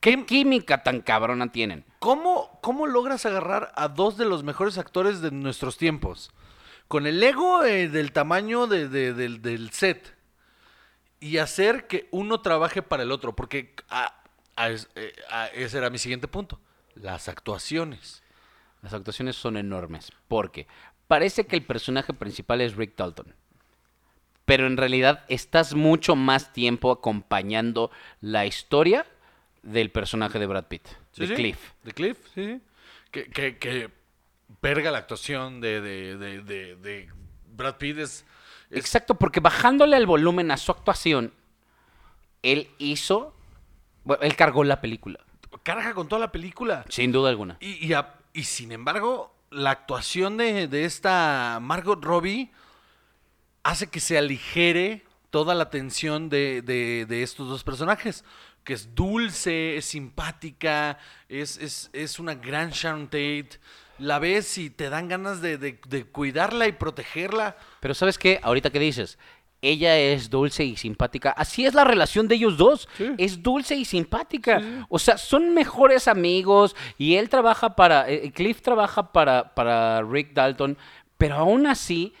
[0.00, 1.84] ¿Qué química tan cabrona tienen?
[2.02, 6.32] ¿Cómo, ¿cómo logras agarrar a dos de los mejores actores de nuestros tiempos?
[6.88, 10.16] Con el ego eh, del tamaño de- de- del, del set.
[11.20, 13.36] Y hacer que uno trabaje para el otro.
[13.36, 14.20] Porque ah,
[14.56, 16.58] ah, es- eh, ah, ese era mi siguiente punto.
[16.96, 18.24] Las actuaciones.
[18.82, 20.10] Las actuaciones son enormes.
[20.26, 20.66] Porque
[21.06, 23.32] parece que el personaje principal es Rick Dalton.
[24.44, 29.06] Pero en realidad estás mucho más tiempo acompañando la historia
[29.62, 31.58] del personaje de Brad Pitt, Sí, de sí, Cliff.
[31.84, 32.60] De Cliff, sí.
[33.10, 33.90] Que, que, que
[34.60, 37.08] verga la actuación de, de, de, de- de
[37.54, 38.24] Brad Pitt es...
[38.70, 41.32] es- Exacto, porque bajándole el volumen a su actuación,
[42.42, 43.34] él hizo.
[44.04, 45.20] Bueno, él cargó la película,
[45.62, 46.84] carga con toda la película.
[46.88, 47.56] sin duda alguna.
[47.60, 52.50] Y, y, a- y sin embargo, la actuación de, de esta Margot Robbie
[53.62, 58.24] hace que se aligere toda la tensión de, de- de estos dos personajes.
[58.64, 60.98] Que es dulce, es simpática,
[61.28, 63.50] es, es, es una gran Sharon Tate.
[63.98, 67.56] La ves y te dan ganas de, de- de cuidarla y protegerla.
[67.80, 68.40] Pero ¿sabes qué?
[68.42, 69.18] Ahorita que dices,
[69.60, 71.30] ella es dulce y simpática.
[71.30, 72.88] Así es la relación de ellos dos.
[72.96, 73.12] Sí.
[73.18, 74.86] Es dulce y simpática.
[74.88, 80.32] O sea, son mejores amigos y él trabaja para, eh, Cliff trabaja para, para Rick
[80.32, 80.76] Dalton,
[81.18, 82.12] pero aún así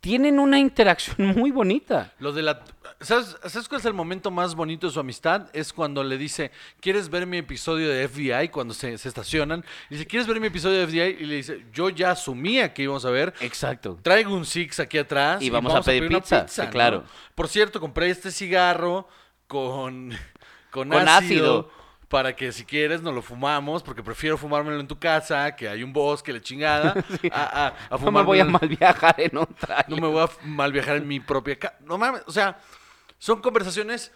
[0.00, 2.12] tienen una interacción muy bonita.
[2.18, 2.64] Lo de la.
[3.02, 5.48] ¿Sabes, ¿Sabes cuál es el momento más bonito de su amistad?
[5.52, 6.50] Es cuando le dice,
[6.80, 8.48] ¿quieres ver mi episodio de FBI?
[8.48, 9.64] Cuando se, se estacionan.
[9.90, 11.22] Y dice, ¿quieres ver mi episodio de FBI?
[11.22, 13.34] Y le dice, yo ya asumía que íbamos a ver.
[13.40, 13.98] Exacto.
[14.02, 15.42] Traigo un Six aquí atrás.
[15.42, 16.70] Y vamos a pedir una pizza, sí, ¿no?
[16.70, 17.04] claro.
[17.34, 19.08] Por cierto, compré este cigarro
[19.46, 20.10] con,
[20.70, 21.82] con, Con ácido, ácido.
[22.08, 25.82] Para que si quieres nos lo fumamos, porque prefiero fumármelo en tu casa, que hay
[25.82, 26.94] un bosque, la chingada,
[27.32, 29.46] a, a- a No me voy a mal viajar en un
[29.88, 31.74] no me voy a mal viajar en mi propia casa.
[31.86, 32.58] No mames, o sea,
[33.22, 34.10] son conversaciones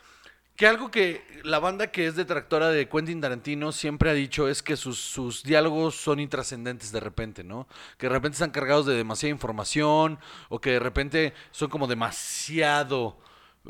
[0.56, 4.64] que algo que la banda que es detractora de Quentin Tarantino siempre ha dicho es
[4.64, 7.68] que sus, sus diálogos son intrascendentes de repente, ¿no?
[7.98, 13.16] Que de repente están cargados de demasiada información o que de repente son como demasiado...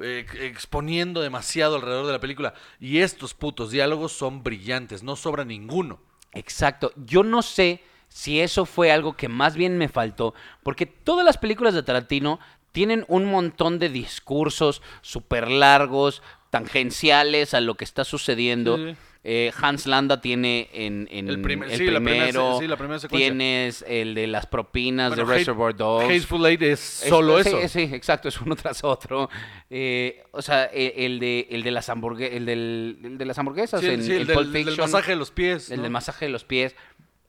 [0.01, 2.55] eh, exponiendo demasiado alrededor de la película.
[2.81, 6.01] Y estos putos diálogos son brillantes, no sobra ninguno.
[6.33, 6.95] Exacto.
[6.97, 10.33] Yo no sé si eso fue algo que más bien me faltó,
[10.63, 12.39] porque todas las películas de Tarantino
[12.77, 18.77] tienen un montón de discursos súper largos, tangenciales a lo que está sucediendo.
[18.77, 18.95] Sí.
[19.25, 22.67] Eh, Hans Landa tiene en, en El primer- el sí, la primera se- primero, sí,
[22.69, 26.05] la tienes el de las propinas Bueno, de Hate- Reservoir Dogs.
[26.05, 27.69] Hateful Eight es Es- solo sí, eso.
[27.69, 29.31] Sí, exacto, es uno tras otro.
[29.71, 33.39] Eh, o sea, e- el de, el de las hamburguesas, el, del- el de las
[33.39, 35.71] hamburguesas Sí, en, sí, el en del, Pulp del Fiction, masaje de los pies.
[35.71, 35.83] el ¿no?
[35.85, 36.77] del masaje de los pies.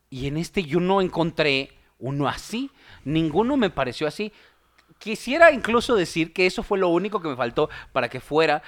[0.10, 2.70] Y en este yo no encontré uno así.
[3.06, 4.32] Ninguno me pareció así.
[5.00, 8.64] Quisiera incluso decir que eso fue lo único que me faltó para que fuera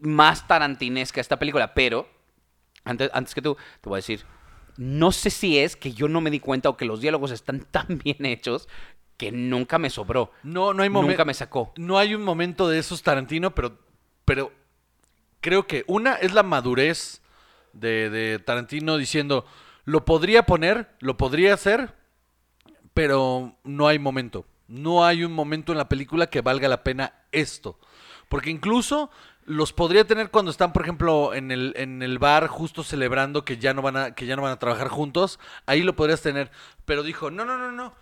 [0.00, 1.74] más tarantinesca esta película.
[1.74, 2.08] Pero,
[2.84, 4.24] antes, antes que tú, te voy a decir,
[4.76, 7.60] no sé si es que yo no me di cuenta o que los diálogos están
[7.70, 8.68] tan bien hechos
[9.16, 10.32] que nunca me sobró.
[10.42, 11.12] No, no hay momento.
[11.12, 11.72] Nunca me sacó.
[11.76, 13.78] No hay un momento de esos Tarantino, pero,
[14.24, 14.50] pero
[15.42, 17.20] creo que una es la madurez
[17.74, 19.44] de, de Tarantino diciendo,
[19.84, 21.94] lo podría poner, lo podría hacer,
[22.94, 24.46] pero no hay momento.
[24.70, 27.78] No hay un momento en la película que valga la pena esto.
[28.28, 29.10] Porque incluso
[29.44, 33.58] los podría tener cuando están, por ejemplo, en el, en el bar justo celebrando que
[33.58, 35.40] ya no van a, que ya no van a trabajar juntos.
[35.66, 36.50] Ahí lo podrías tener.
[36.84, 37.92] Pero dijo, no, no, no, no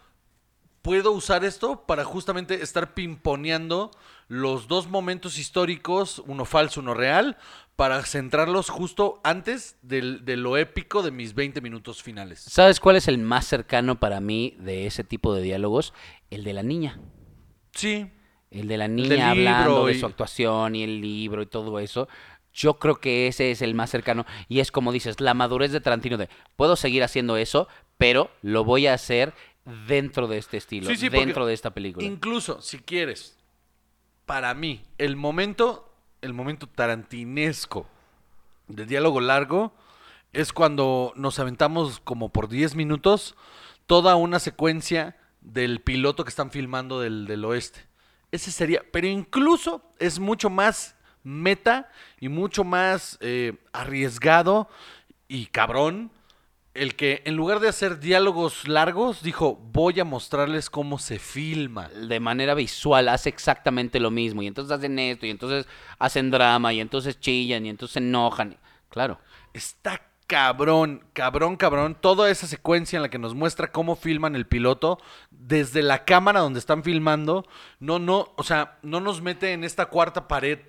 [0.83, 3.91] puedo usar esto para justamente estar pimponeando
[4.29, 7.37] los dos momentos históricos, uno falso, uno real,
[7.79, 12.41] para centrarlos justo antes del- de lo épico de mis 20 minutos finales.
[12.41, 15.95] ¿Sabes cuál es el más cercano para mí de ese tipo de diálogos?
[16.29, 16.99] El de la niña.
[17.71, 18.11] Sí,
[18.51, 22.09] El de la niña hablando de su actuación y el libro y todo eso.
[22.53, 24.27] Yo creo que ese es el más cercano.
[24.49, 28.65] Y es como dices, la madurez de Tarantino de, puedo seguir haciendo eso, pero lo
[28.65, 29.35] voy a hacer
[29.87, 32.05] dentro de este estilo, Sí, sí, dentro de esta película.
[32.05, 33.39] incluso si quieres,
[34.27, 35.88] para mí, el momento,
[36.23, 37.87] el momento tarantinesco
[38.67, 39.73] de diálogo largo
[40.33, 43.35] es cuando nos aventamos como por 10 minutos
[43.87, 47.87] toda una secuencia del piloto que están filmando del, del oeste.
[48.31, 51.91] Ese sería, pero incluso es mucho más meta
[52.21, 54.69] y mucho más eh, arriesgado
[55.29, 56.11] y cabrón
[56.75, 61.89] el que en lugar de hacer diálogos largos dijo voy a mostrarles cómo se filma.
[61.89, 64.43] de manera visual hace exactamente lo mismo.
[64.43, 65.67] Y entonces hacen esto, y entonces
[65.99, 68.57] hacen drama, y entonces chillan, y entonces se enojan.
[68.89, 69.19] Claro.
[69.53, 71.97] Está cabrón, cabrón, cabrón.
[72.01, 74.99] Toda esa secuencia en la que nos muestra cómo filman el piloto
[75.31, 77.47] desde la cámara donde están filmando,
[77.81, 80.61] no, no, o sea, no nos mete en esta cuarta pared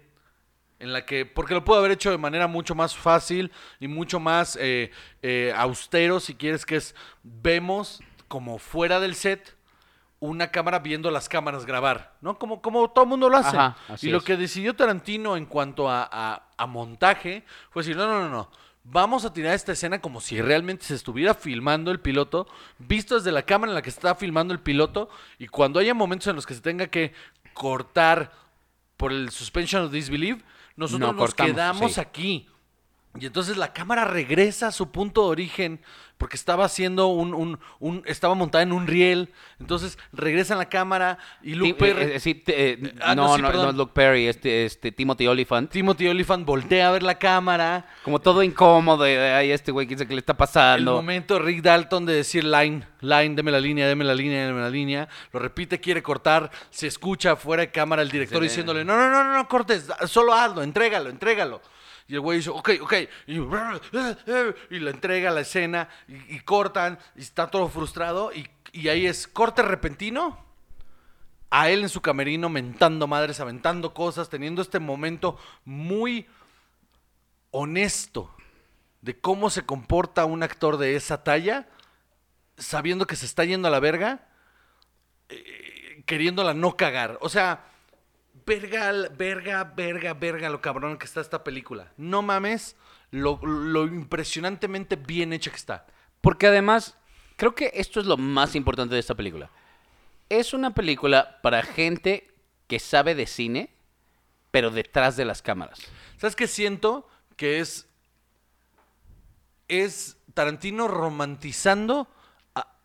[0.79, 4.19] en la que, porque lo puedo haber hecho de manera mucho más fácil y mucho
[4.19, 9.55] más eh, eh, austero, si quieres, que es, vemos como fuera del set
[10.21, 12.37] una cámara viendo las cámaras grabar, ¿no?
[12.37, 13.55] Como, como todo el mundo lo hace.
[13.57, 14.23] Ajá, y lo es.
[14.25, 18.51] que decidió Tarantino en cuanto a, a- a montaje fue decir, no, no, no, no.
[18.83, 22.47] Vamos a tirar esta escena como si realmente se estuviera filmando el piloto,
[22.79, 25.93] visto desde la cámara en la que se está filmando el piloto, y cuando haya
[25.93, 27.13] momentos en los que se tenga que
[27.53, 28.31] cortar
[28.97, 30.41] por el suspension of disbelief,
[30.79, 31.99] nosotros No nos cortamos, quedamos sí.
[31.99, 32.47] aquí.
[33.19, 35.81] Y entonces la cámara regresa a su punto de origen
[36.19, 39.29] porque estaba haciendo un, un, un- estaba montada en un riel.
[39.59, 43.35] Entonces regresa la cámara y Luke Tim- Perry, eh, eh, sí, eh, Ah, no, no,
[43.35, 45.71] sí, no, no es Luke Perry, este, este Timothy Oliphant.
[45.71, 47.87] Timothy Oliphant voltea a ver la cámara.
[48.03, 50.93] Como todo incómodo, ay, este güey, quién sabe qué le está El pasando.
[50.93, 54.61] momento de Rick Dalton de decir line, line, deme la línea, deme la línea, deme
[54.61, 55.07] la línea.
[55.33, 58.47] Lo repite, quiere cortar, se escucha fuera de cámara el director ve.
[58.49, 61.59] diciéndole, no, no, no, no, no cortes, solo hazlo, entrégalo, entrégalo.
[62.09, 62.93] Y el güey dice, ok, ok.
[63.27, 68.33] Y, y le entrega la escena y, cortan y está todo frustrado.
[68.33, 70.43] Y, y ahí es corte repentino.
[71.51, 76.27] A él en su camerino mentando madres, aventando cosas, teniendo este momento muy
[77.51, 78.35] honesto
[79.01, 81.69] de cómo se comporta un actor de esa talla,
[82.57, 84.27] sabiendo que se está yendo a la verga,
[85.29, 87.19] eh, queriéndola no cagar.
[87.21, 87.65] O sea,
[88.49, 91.91] verga, verga, verga, verga, lo cabrón que está esta película.
[91.97, 92.75] No mames
[93.11, 95.85] lo, lo impresionantemente bien hecha que está.
[96.19, 96.97] Porque además,
[97.35, 99.51] creo que esto es lo más importante de esta película.
[100.29, 102.31] Es una película para gente
[102.67, 103.69] que sabe de cine,
[104.49, 105.79] pero detrás de las cámaras.
[106.17, 107.07] ¿Sabes qué siento?
[107.35, 107.87] Que es.
[109.67, 112.07] Es Tarantino romantizando
[112.55, 112.75] a,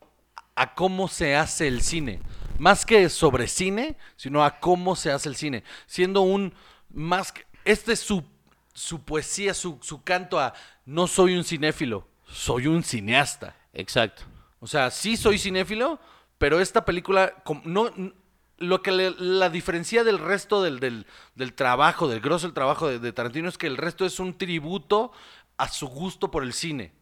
[0.54, 2.20] a cómo se hace el cine.
[2.58, 5.64] Más que sobre cine, sino a cómo se hace el cine.
[5.86, 6.54] Siendo un.
[6.90, 7.44] Más que.
[7.64, 8.24] Este es su,
[8.72, 10.54] su poesía, su, su canto a.
[10.86, 13.56] No soy un cinéfilo, soy un cineasta.
[13.72, 14.22] Exacto.
[14.60, 15.98] O sea, sí soy cinéfilo,
[16.38, 17.34] pero esta película
[17.64, 17.90] no
[18.58, 22.88] lo que le- la diferencia del resto del, del- del trabajo, del grosso del trabajo
[22.88, 25.10] de, de Tarantino es que el resto es un tributo
[25.58, 26.92] a su gusto por el cine,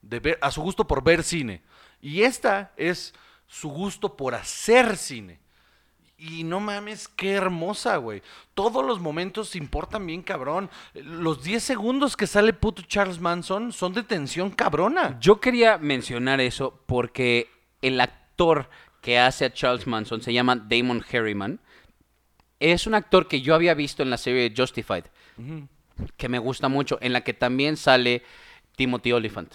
[0.00, 1.62] de ver, a su gusto por ver cine.
[2.00, 3.12] Y esta es
[3.52, 5.38] su gusto por hacer cine.
[6.16, 8.22] Y no mames, qué hermosa, güey.
[8.54, 10.70] Todos los momentos importan bien, cabrón.
[10.94, 15.18] Los 10 segundos que sale puto Charles Manson son de tensión cabrona.
[15.20, 17.50] Yo quería mencionar eso porque
[17.82, 18.70] el actor
[19.02, 21.60] que hace a Charles Manson se llama Damon Harriman.
[22.58, 25.04] Es un actor que yo había visto en la serie Justified,
[26.16, 28.22] que me gusta mucho, en la que también sale
[28.76, 29.52] Timothy Oliphant.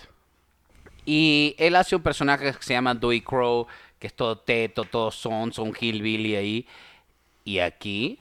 [1.07, 3.65] Y él hace un personaje que se llama Dewey Crow,
[3.99, 6.67] que es todo teto, todo son, son hillbilly ahí.
[7.43, 8.19] Y aquí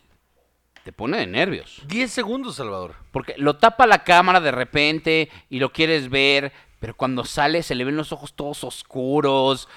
[0.84, 1.82] te pone de nervios.
[1.86, 2.94] 10 segundos, Salvador.
[3.12, 7.74] Porque lo tapa la cámara de repente y lo quieres ver, pero cuando sale se
[7.74, 9.68] le ven los ojos todos oscuros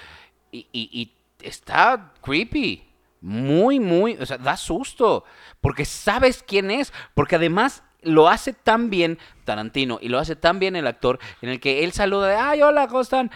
[0.51, 2.83] y, y- y está creepy.
[3.21, 5.25] Muy, muy, o sea, da susto.
[5.59, 6.93] Porque sabes quién es.
[7.15, 11.49] Porque además lo hace tan bien Tarantino y lo hace tan bien el actor en
[11.49, 13.29] el que él saluda de, ay, hola, ¿cómo están?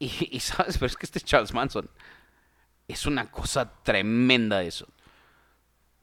[0.30, 1.88] Y, sabes, pero es que este es Charles Manson.
[2.86, 4.86] Es una cosa tremenda eso.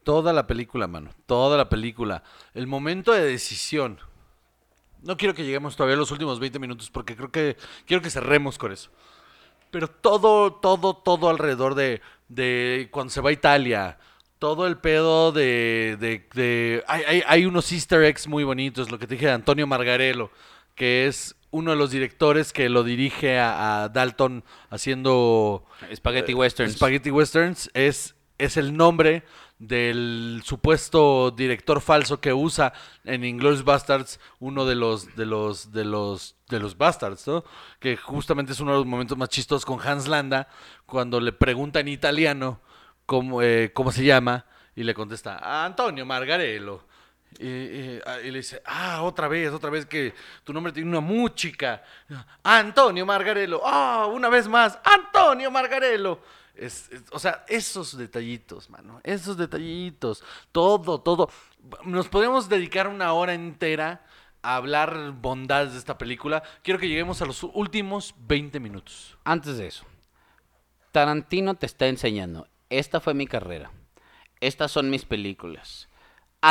[0.03, 1.09] Toda la película, mano.
[1.25, 2.23] Toda la película.
[2.53, 3.99] El momento de decisión.
[5.01, 8.09] No quiero que lleguemos todavía a los últimos 20 minutos porque creo que quiero que
[8.09, 8.91] cerremos con eso.
[9.71, 13.97] Pero todo, todo, todo alrededor de, de cuando se va a Italia.
[14.37, 15.97] Todo el pedo de...
[15.99, 18.91] de, de- hay, hay- hay unos easter eggs muy bonitos.
[18.91, 20.29] Lo que te dije de Antonio Margarelo,
[20.75, 25.65] que es uno de los directores que lo dirige a, a Dalton haciendo...
[25.93, 26.73] Spaghetti eh, Westerns.
[26.73, 29.23] Spaghetti Westerns es, es el nombre
[29.57, 32.73] del supuesto director falso que usa
[33.05, 37.45] en Inglourious Bastards uno de los de los de los de los Bastards, ¿no?
[37.79, 40.49] Que justamente es uno de los momentos más chistosos con Hans Landa
[40.85, 42.59] cuando le pregunta en italiano
[43.05, 44.45] cómo, eh, cómo se llama
[44.75, 46.83] y le contesta Antonio Margarello.
[48.05, 50.13] Ah, y le dice, ah, otra vez, otra vez que
[50.43, 51.83] tu nombre tiene una música.
[52.43, 53.61] Antonio Margarelo.
[53.65, 56.21] Ah, una vez más, Antonio Margarelo.
[56.55, 59.01] Es- es- o sea, esos detallitos, mano.
[59.03, 60.23] Esos detallitos.
[60.51, 61.29] Todo, todo.
[61.83, 64.05] Nos podemos dedicar una hora entera
[64.41, 66.43] a hablar bondades de esta película.
[66.63, 69.17] Quiero que lleguemos a los últimos 20 minutos.
[69.25, 69.83] Antes de eso,
[70.91, 73.71] Tarantino te está enseñando, esta fue mi carrera,
[74.39, 75.89] estas son mis películas,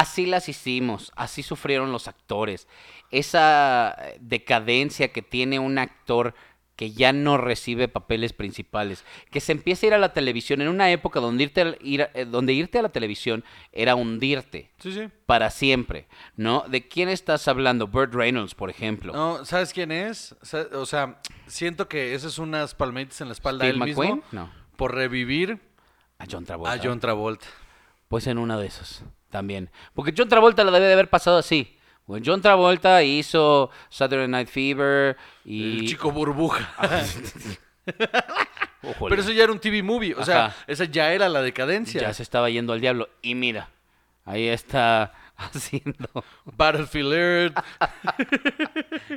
[0.01, 2.67] así las hicimos, así sufrieron los actores,
[3.11, 6.35] esa eh, decadencia que tiene un actor
[6.77, 10.67] que ya no recibe papeles principales, que se empieza a ir a la televisión en
[10.67, 14.93] una época donde irte, ir a- eh, donde irte a la televisión era hundirte Sí,
[14.93, 15.09] sí.
[15.27, 16.65] para siempre, ¿no?
[16.69, 17.87] ¿De quién estás hablando?
[17.87, 19.13] Burt Reynolds, por ejemplo.
[19.13, 20.35] No, ¿sabes quién es?
[20.73, 24.03] O sea, siento que esas son unas palmaditas en la espalda ¿Steve de él mismo
[24.03, 24.25] McQueen?
[24.33, 24.51] No.
[24.77, 25.61] por revivir
[26.19, 26.73] A John Travolta.
[26.75, 27.47] a John Travolta.
[28.09, 29.05] Pues en una de esas
[29.35, 29.69] también.
[29.95, 31.77] Porque John Travolta la debe de haber pasado así.
[32.07, 35.81] Bueno, John Travolta hizo Saturday Night Fever y...
[35.81, 36.73] El chico burbuja.
[37.85, 40.15] Pero eso ya era un TV movie.
[40.15, 40.57] O sea, Ajá.
[40.69, 42.01] esa ya era la decadencia.
[42.01, 43.09] ya se estaba yendo al diablo.
[43.23, 43.71] Y mira,
[44.25, 45.13] ahí está
[45.55, 46.09] haciendo...
[46.45, 47.59] Battlefield Earth.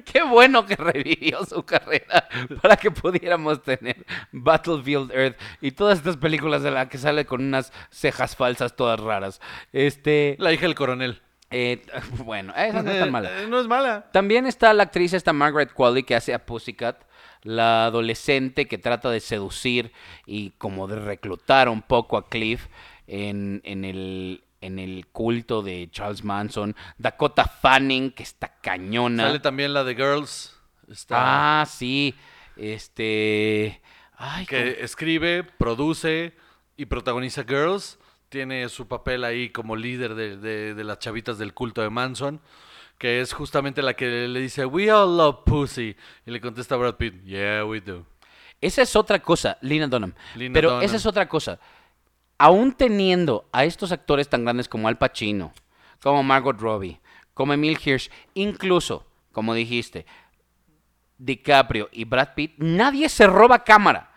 [0.05, 2.27] Qué bueno que revivió su carrera
[2.61, 7.41] para que pudiéramos tener Battlefield Earth y todas estas películas de las que sale con
[7.41, 9.41] unas cejas falsas todas raras.
[9.73, 10.35] Este...
[10.39, 11.21] La hija del coronel.
[11.49, 11.81] eh,
[12.25, 13.29] bueno, esa no es tan mala.
[13.47, 14.09] No es mala.
[14.11, 17.03] También está la actriz esta Margaret Qualley que hace a Pussycat,
[17.43, 19.91] la adolescente que trata de seducir
[20.25, 22.67] y como de reclutar un poco a Cliff
[23.07, 26.75] en, en el, en el culto de Charles Manson.
[26.97, 29.23] Dakota Fanning, que está cañona.
[29.23, 30.53] Sale también la de Girls.
[30.89, 32.13] Está, Ah, sí.
[32.55, 33.81] Este...
[34.19, 36.33] Ay, que escribe, produce
[36.75, 37.99] y protagoniza Girls.
[38.29, 42.41] Tiene su papel ahí como líder de, de- de las chavitas del culto de Manson.
[42.97, 45.95] Que es justamente la que le dice, We all love pussy.
[46.25, 48.05] Y le contesta Brad Pitt, Yeah, we do.
[48.59, 50.13] Esa es otra cosa, Lina Dunham.
[50.35, 50.83] Lena Pero Dunham.
[50.83, 51.59] esa es otra cosa.
[52.37, 55.53] Aún teniendo a estos actores tan grandes como Al Pacino,
[56.01, 56.99] como Margot Robbie,
[57.33, 60.05] como Emil Hirsch, incluso, como dijiste,
[61.17, 64.11] DiCaprio y Brad Pitt, nadie se roba cámara.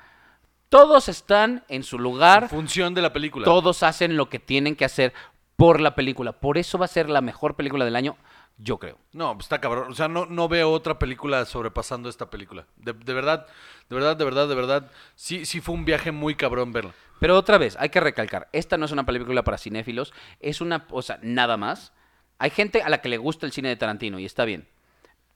[0.69, 3.45] Todos están en su lugar, Función de la película.
[3.45, 5.13] todos hacen lo que tienen que hacer
[5.57, 6.33] por la película.
[6.33, 8.17] Por eso va a ser la mejor película del año,
[8.57, 8.99] yo creo.
[9.13, 9.91] No, pues está cabrón.
[9.91, 12.67] O sea, no, no veo otra película sobrepasando esta película.
[12.77, 13.47] De, de verdad,
[13.89, 14.91] de verdad, de verdad, de verdad.
[15.17, 16.95] Sí, sí fue un viaje muy cabrón verla.
[17.21, 20.87] Pero otra vez, hay que recalcar, esta no es una película para cinéfilos, es una,
[20.91, 21.93] o sea, nada más.
[22.39, 24.67] Hay gente a la que le gusta el cine de Tarantino y está bien.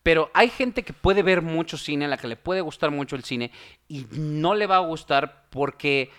[0.03, 3.16] Pero hay gente que puede ver mucho cine, a la que le puede gustar mucho
[3.16, 3.51] el cine
[3.89, 6.11] y no le va a gustar porque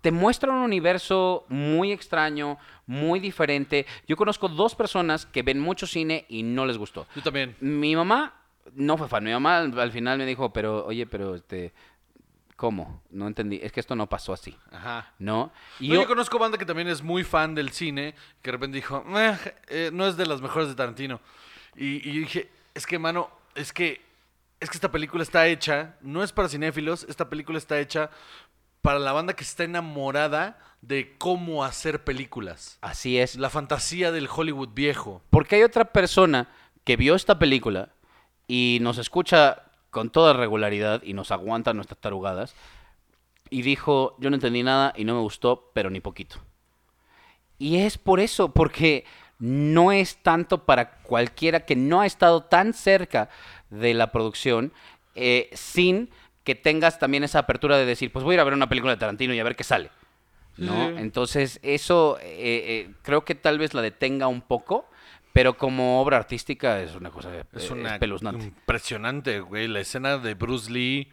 [0.00, 3.86] te muestra un universo muy extraño, muy diferente.
[4.06, 7.06] Yo conozco dos personas que ven mucho cine y no les gustó.
[7.14, 7.56] Yo también.
[7.60, 8.34] Mi mamá
[8.74, 9.24] no fue fan.
[9.24, 11.72] Mi mamá al al final me dijo, pero, oye, pero, este,
[12.62, 13.02] ¿cómo?
[13.10, 13.58] No entendí.
[13.60, 14.56] Es que esto no pasó así.
[14.70, 15.12] Ajá.
[15.18, 15.50] ¿No?
[15.80, 18.52] Y No, yo, yo conozco banda que también es muy fan del cine, que de
[18.52, 19.36] repente dijo, "Meh,
[19.66, 21.18] eh, no es de las mejores de Tarantino.
[21.74, 24.00] Y, y dije, es que, mano, es que,
[24.60, 28.10] es que esta película está hecha, no es para cinéfilos, esta película está hecha
[28.80, 32.78] para la banda que está enamorada de cómo hacer películas.
[32.80, 33.34] así es.
[33.34, 35.20] La fantasía del Hollywood viejo.
[35.30, 36.48] Porque hay otra persona
[36.84, 37.88] que vio esta película
[38.46, 42.56] y nos escucha con toda regularidad y nos aguanta nuestras tarugadas
[43.50, 46.36] y dijo, yo no entendí nada y no me gustó, pero ni poquito.
[47.58, 49.04] Y es por eso, porque
[49.38, 53.28] no es tanto para cualquiera que no ha estado tan cerca
[53.68, 54.72] de la producción,
[55.14, 56.08] eh, sin
[56.42, 58.94] que tengas también esa apertura de decir, pues voy a ir a ver una película
[58.94, 59.90] de Tarantino y a ver qué sale.
[60.56, 60.88] ¿no?
[60.88, 60.94] Sí.
[60.96, 64.86] Entonces, eso eh, eh, creo que tal vez la detenga un poco,
[65.32, 68.44] pero como obra artística es una cosa eh, Es una espeluznante.
[68.44, 69.68] impresionante, güey.
[69.68, 71.10] La escena de Bruce Lee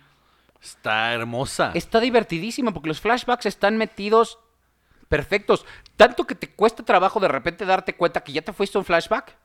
[0.62, 1.72] está hermosa.
[1.74, 4.40] Está divertidísima porque los flashbacks están metidos
[5.08, 5.66] perfectos.
[5.96, 8.86] Tanto que te cuesta trabajo de repente darte cuenta que ya te fuiste a un
[8.86, 9.36] flashback.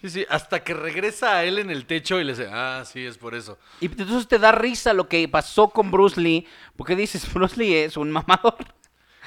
[0.00, 3.06] Sí, sí, hasta que regresa a él en el techo y le dice, ah, sí,
[3.06, 3.56] es por eso.
[3.80, 7.74] Y entonces te da risa lo que pasó con Bruce Lee, porque dices, Bruce Lee
[7.74, 8.56] es un mamador,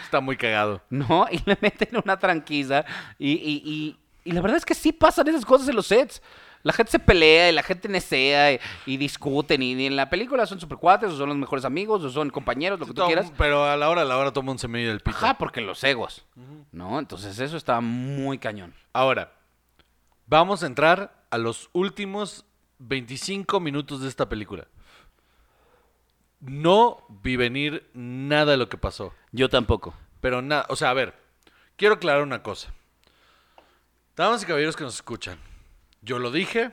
[0.03, 0.81] Está muy cagado.
[0.89, 1.27] ¿no?
[1.31, 2.85] Y le meten una tranquila.
[3.17, 6.21] Y, y, y, y la verdad es que sí pasan esas cosas en los sets.
[6.63, 9.61] La gente se pelea y la gente nesea y, y discuten.
[9.61, 12.31] Y, y en la película son super cuates, o son los mejores amigos, o son
[12.31, 13.31] compañeros, lo que tú Todo- quieras.
[13.37, 15.15] Pero a la hora, a la hora todo el mundo se mide el pito.
[15.15, 16.25] Ajá, porque los egos,
[16.71, 16.97] ¿no?
[16.97, 18.73] Entonces eso está muy cañón.
[18.93, 19.31] Ahora,
[20.25, 22.45] vamos a entrar a los últimos
[22.79, 24.67] 25 minutos de esta película.
[26.39, 29.13] No vi venir nada de lo que pasó.
[29.31, 29.93] Yo tampoco.
[30.21, 31.13] Pero nada, o sea, a ver,
[31.75, 32.73] quiero aclarar una cosa.
[34.15, 35.37] Damas y caballeros que nos escuchan,
[36.01, 36.71] yo lo dije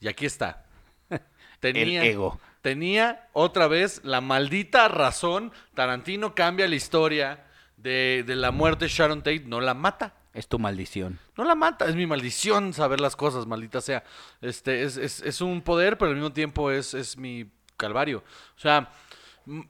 [0.00, 0.64] y aquí está.
[1.60, 2.40] Tenía, El ego.
[2.60, 5.52] Tenía otra vez la maldita razón.
[5.74, 7.44] Tarantino cambia la historia
[7.76, 10.14] de, de la muerte de Sharon Tate, no la mata.
[10.34, 11.18] Es tu maldición.
[11.36, 14.02] No la mata, es mi maldición saber las cosas, maldita sea.
[14.40, 18.24] Este, es, es- es un poder, pero al mismo tiempo es, es mi calvario.
[18.56, 18.90] O sea,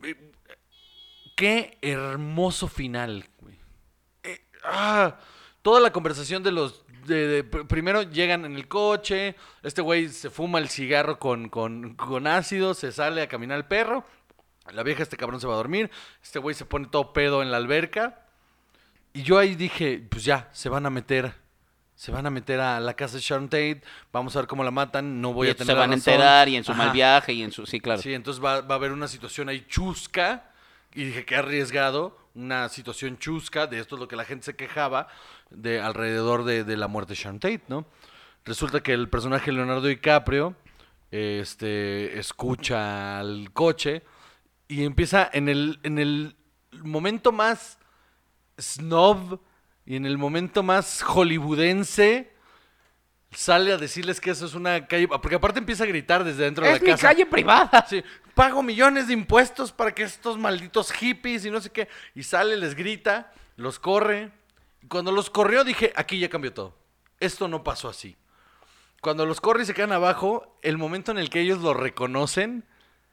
[0.05, 0.33] eh,
[1.37, 3.59] qué hermoso final, güey.
[4.23, 5.19] Eh, ah,
[5.63, 6.85] toda la conversación de los...
[7.07, 11.49] de- de- pr- primero llegan en el coche, este güey se fuma el cigarro con,
[11.49, 14.05] con, con ácido, se sale a caminar el perro,
[14.73, 15.91] la vieja, este cabrón se va a dormir,
[16.23, 18.27] este güey se pone todo pedo en la alberca,
[19.13, 21.35] y yo ahí dije, pues ya, se van a meter.
[21.95, 23.83] Se van a meter a la casa de Sharon Tate.
[24.11, 25.21] Vamos a ver cómo la matan.
[25.21, 27.43] No voy Y a tener se van a enterar y en su mal viaje y
[27.43, 27.65] en su...
[27.67, 28.01] Sí, claro.
[28.03, 30.51] Sí, entonces va, va a haber una situación ahí chusca.
[30.95, 32.19] Y dije, qué arriesgado.
[32.35, 33.67] Una situación chusca.
[33.67, 35.09] De esto es lo que la gente se quejaba.
[35.51, 37.87] De alrededor de, de la muerte de Sharon Tate, ¿no?
[38.45, 40.55] Resulta que el personaje Leonardo DiCaprio.
[41.11, 42.19] Este.
[42.19, 44.03] escucha al coche.
[44.69, 45.79] Y empieza en el.
[45.83, 46.37] en el
[46.83, 47.79] momento más
[48.59, 49.41] snob
[49.85, 52.33] y en el momento más hollywoodense
[53.33, 56.65] sale a decirles que eso es una calle, porque aparte empieza a gritar desde dentro
[56.65, 57.09] de Es la mi casa.
[57.09, 57.87] calle privada.
[57.89, 58.03] Sí,
[58.35, 61.89] pago millones de impuestos para que estos malditos hippies y no sé qué.
[62.15, 64.31] Y sale, les grita, los corre.
[64.83, 66.75] Y cuando los corrió dije, aquí ya cambió todo.
[67.21, 68.17] Esto no pasó así.
[69.01, 72.65] Cuando los corre y se quedan abajo, el momento en el que ellos lo reconocen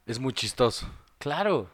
[0.05, 0.87] es muy chistoso.
[1.17, 1.69] Claro.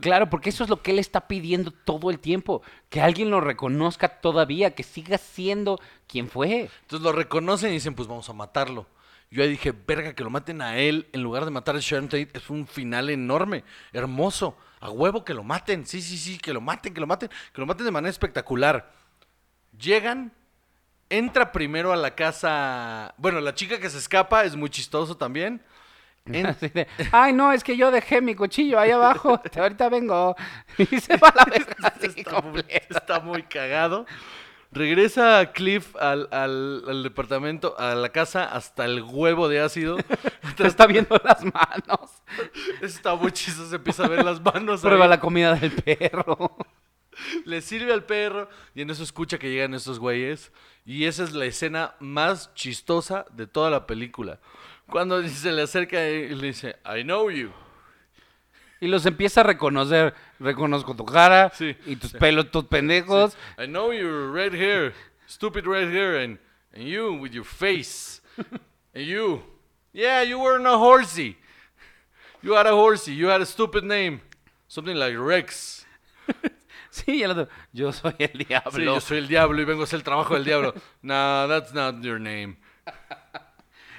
[0.00, 2.62] Claro, porque eso es lo que él está pidiendo todo el tiempo.
[2.88, 6.70] Que alguien lo reconozca todavía, que siga siendo quien fue.
[6.82, 8.86] Entonces lo reconocen y dicen, pues vamos a matarlo.
[9.32, 12.04] Yo ahí dije, verga, que lo maten a él en lugar de matar a Sharon
[12.06, 13.64] Tate es un final enorme,
[13.94, 14.58] hermoso.
[14.80, 17.60] A huevo que lo maten, sí, sí, sí, que lo maten, que lo maten, que
[17.60, 18.92] lo maten de manera espectacular.
[19.78, 20.32] Llegan,
[21.08, 23.14] entra primero a la casa.
[23.16, 25.62] Bueno, la chica que se escapa es muy chistoso también.
[26.26, 29.40] En- Así de, Ay, no, es que yo dejé mi cuchillo ahí abajo.
[29.56, 30.36] Ahorita vengo.
[30.78, 31.94] Y se va a la verga
[32.90, 34.06] está muy cagado.
[34.72, 39.96] Regresa Cliff al, al- al departamento, a la casa, hasta el huevo de ácido.
[40.56, 42.10] Te está viendo las manos.
[42.80, 44.80] Está muy chistoso, se empieza a ver las manos.
[44.82, 45.10] Prueba ahí.
[45.10, 46.56] la comida del perro.
[47.44, 50.50] Le sirve al perro y en eso escucha que llegan estos güeyes.
[50.86, 54.40] Y esa es la escena más chistosa de toda la película.
[54.88, 57.50] Cuando se le acerca y le dice, I know you.
[58.82, 60.12] Y los empieza a reconocer.
[60.40, 61.76] Reconozco tu cara Sí.
[61.86, 63.36] y tus pelos, tus pendejos.
[63.56, 64.92] I know your red hair,
[65.28, 66.38] stupid red hair, and,
[66.74, 68.20] and you with your face.
[68.92, 69.40] and you,
[69.92, 71.36] yeah, you weren't a horsey.
[72.42, 74.20] You had a horsey, you had a stupid name.
[74.66, 75.86] Something like Rex.
[76.90, 78.70] Sí, el otro, yo soy el diablo.
[78.72, 80.74] Sí, yo soy el diablo y vengo a hacer el trabajo del diablo.
[81.02, 82.58] no, that's not your name.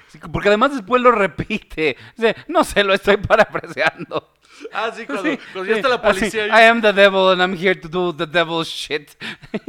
[0.10, 1.98] Sí, Porque además después lo repite.
[2.16, 4.33] Dice, no sé, lo estoy parafraseando.
[4.74, 6.48] Ah, sí, cuando, Sí, cuando ya está la así, policía.
[6.48, 9.12] I am the devil and I'm here to do the devil's shit.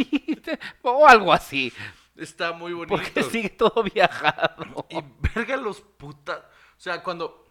[0.82, 1.72] o algo así.
[2.16, 2.94] Está muy bonito.
[2.94, 4.86] Porque sigue todo viajado.
[4.90, 4.98] Y
[5.34, 6.38] verga los putas.
[6.38, 7.42] O sea, cuando.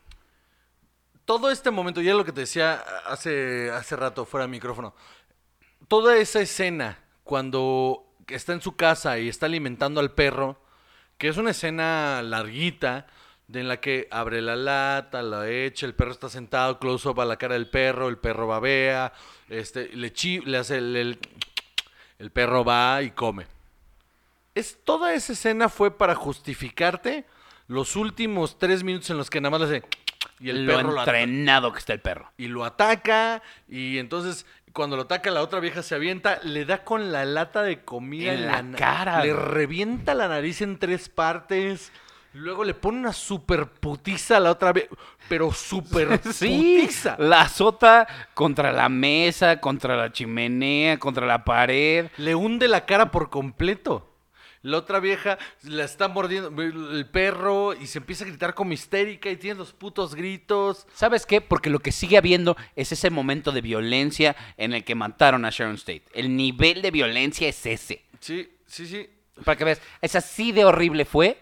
[1.26, 4.94] Todo este momento, ya lo que te decía hace, hace rato fuera del micrófono.
[5.88, 10.62] Toda esa escena, cuando está en su casa y está alimentando al perro,
[11.18, 13.08] que es una escena larguita,
[13.48, 17.20] de en la que abre la lata, la echa, el perro está sentado, close up
[17.22, 19.14] a la cara del perro, el perro babea,
[19.50, 21.20] este, le, chi- le hace el, el,
[22.20, 23.48] el perro va y come
[24.56, 27.26] es toda esa escena fue para justificarte
[27.68, 29.86] los últimos tres minutos en los que nada más le hace
[30.40, 32.32] y el lo perro lo entrenado que está el perro.
[32.38, 36.84] y lo ataca y entonces cuando lo ataca la otra vieja se avienta le da
[36.84, 41.92] con la lata de comida En la cara, le revienta la nariz en tres partes
[42.34, 44.88] luego le pone una super putiza a la otra vez
[45.30, 52.08] pero super Sí, putiza la azota contra la mesa, contra la chimenea, contra la pared.
[52.18, 54.10] le hunde la cara por completo.
[54.62, 59.30] La otra vieja la está mordiendo el perro y se empieza a gritar como histérica
[59.30, 60.88] y tiene los putos gritos.
[60.94, 61.42] ¿Sabes qué?
[61.42, 65.50] Porque lo que sigue habiendo es ese momento de violencia en el que mataron a
[65.50, 66.04] Sharon State.
[66.14, 68.04] El nivel de violencia es ese.
[68.22, 69.10] Sí, sí, sí.
[69.44, 71.42] Para que veas, es así de horrible fue,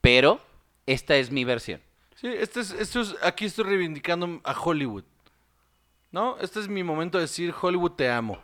[0.00, 0.40] pero
[0.86, 1.80] esta es mi versión.
[2.16, 5.04] Sí, este es, esto es, aquí estoy reivindicando a Hollywood.
[6.12, 6.36] ¿No?
[6.40, 8.42] Este es mi momento de decir, Hollywood te amo.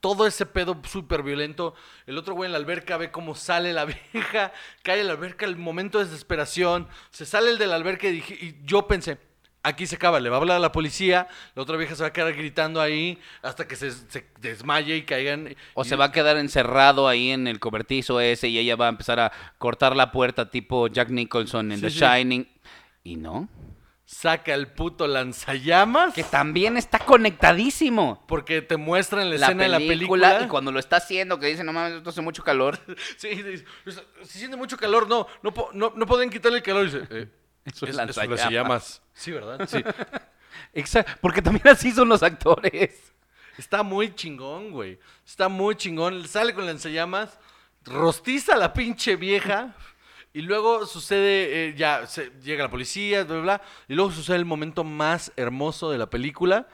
[0.00, 1.74] Todo ese pedo súper violento.
[2.06, 4.52] El otro güey en la alberca ve cómo sale la vieja,
[4.82, 6.86] cae en la alberca, el momento de desesperación.
[7.10, 9.18] Se sale el de la alberca y, dije- y yo pensé,
[9.66, 12.08] aquí se acaba, le va a hablar a la policía, la otra vieja se va
[12.08, 15.54] a quedar gritando ahí hasta que se, se desmaye y caigan.
[15.74, 18.86] O y- se va a quedar encerrado ahí en el cobertizo ese y ella va
[18.86, 21.98] a empezar a cortar la puerta tipo Jack Nicholson en Sí, The sí.
[22.00, 22.48] Shining.
[23.04, 23.48] Y no.
[24.08, 26.14] Saca el puto lanzallamas.
[26.14, 28.24] Que también está conectadísimo.
[28.28, 30.40] Porque te muestran la, La escena película, de la película.
[30.42, 32.78] y cuando lo está haciendo, que dice, no mames, esto hace mucho calor.
[33.16, 33.64] Sí, dice,
[34.22, 36.82] si siente mucho calor, no, no, no, no pueden quitarle el calor.
[36.86, 37.28] Y dice, eh,
[37.66, 38.38] Es un es- lanzallamas.
[38.40, 39.02] lanzallamas.
[39.12, 39.68] Sí, ¿verdad?
[39.68, 39.82] Sí.
[40.72, 43.12] Exacto, porque también así son los actores.
[43.58, 44.98] Está muy chingón, güey.
[45.26, 46.26] Está muy chingón.
[46.28, 47.38] Sale con lanzallamas,
[47.84, 49.74] rostiza a la pinche vieja.
[50.34, 53.62] Y luego sucede, eh, ya se- llega la policía, bla, bla, bla.
[53.88, 56.68] Y luego sucede el momento más hermoso de la película,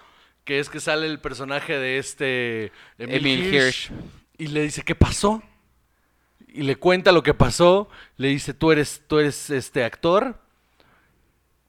[0.44, 3.92] que es que sale el personaje de este Emil Hirsch.
[4.36, 5.40] y le dice, ¿qué pasó?
[6.48, 7.88] Y le cuenta lo que pasó.
[8.16, 10.41] Le dice, tú eres, tú eres este actor.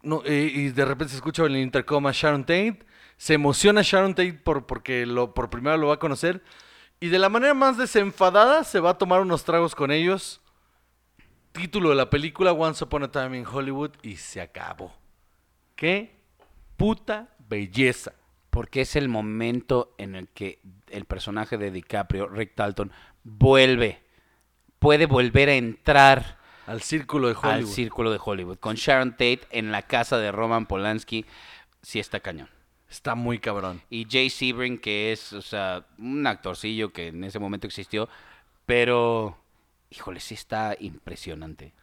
[0.04, 2.80] Y de repente se escucha en el intercom a Sharon Tate.
[3.18, 6.44] Se emociona Sharon Tate por, porque por primera lo va a conocer.
[7.00, 10.42] Y de la manera más desenfadada se va a tomar unos tragos con ellos.
[11.52, 14.94] Título de la película Once Upon a Time in Hollywood y se acabó.
[15.76, 16.16] ¡Qué
[16.78, 18.14] puta belleza!
[18.50, 22.92] Porque es el momento en el que el personaje de DiCaprio, Rick Dalton,
[23.24, 24.04] vuelve.
[24.80, 27.74] Puede volver a entrar Al círculo de al Hollywood.
[27.74, 28.58] círculo de Hollywood.
[28.58, 31.26] Con Sharon Tate en la casa de Roman Polanski.
[31.82, 32.50] Sí está cañón.
[32.90, 33.82] Está muy cabrón.
[33.90, 38.08] Y Jay Sebring, que es, o sea, un actorcillo que en ese momento existió.
[38.66, 39.38] Pero,
[39.90, 41.74] híjole, sí está impresionante.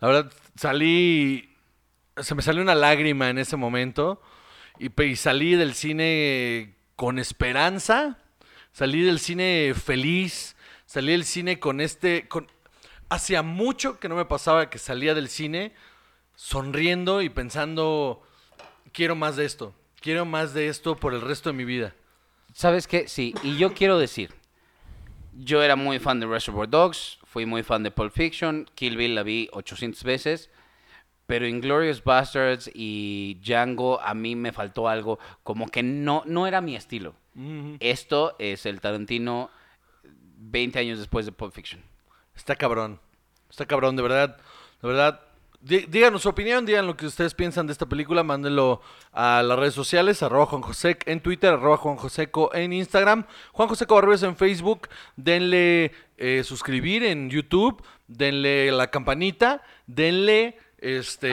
[0.00, 1.54] La verdad, salí.
[2.16, 4.22] Se me salió una lágrima en ese momento.
[4.78, 8.18] Y, y salí del cine con esperanza.
[8.72, 10.56] Salí del cine feliz.
[10.86, 12.28] Salí del cine con este.
[12.28, 12.46] Con...
[13.12, 15.74] Hacía mucho que no me pasaba que salía del cine
[16.34, 18.22] sonriendo y pensando.
[18.90, 19.74] Quiero más de esto.
[20.00, 21.94] Quiero más de esto por el resto de mi vida.
[22.54, 23.08] ¿Sabes qué?
[23.08, 24.32] Sí, y yo quiero decir,
[25.34, 29.14] yo era muy fan de Reservoir Dogs, fui muy fan de Pulp Fiction, Kill Bill
[29.14, 30.48] la vi 800 veces,
[31.26, 36.62] pero Inglorious Bastards y Django a mí me faltó algo, como que no, no era
[36.62, 37.14] mi estilo.
[37.78, 39.50] Esto es el Tarantino
[40.02, 41.91] 20 años después de Pulp Fiction.
[42.36, 43.00] Está cabrón.
[43.50, 44.36] Está cabrón, de verdad.
[44.80, 45.20] De verdad.
[45.60, 48.80] Dí- Díganos su opinión, digan lo que ustedes piensan de esta película, mándenlo
[49.12, 53.68] a las redes sociales, arroba Juan Josec en Twitter, arroba Juan Joseco en Instagram, Juan
[53.68, 61.30] Joseco Barrios en Facebook, denle eh, suscribir en YouTube, denle la campanita, denle este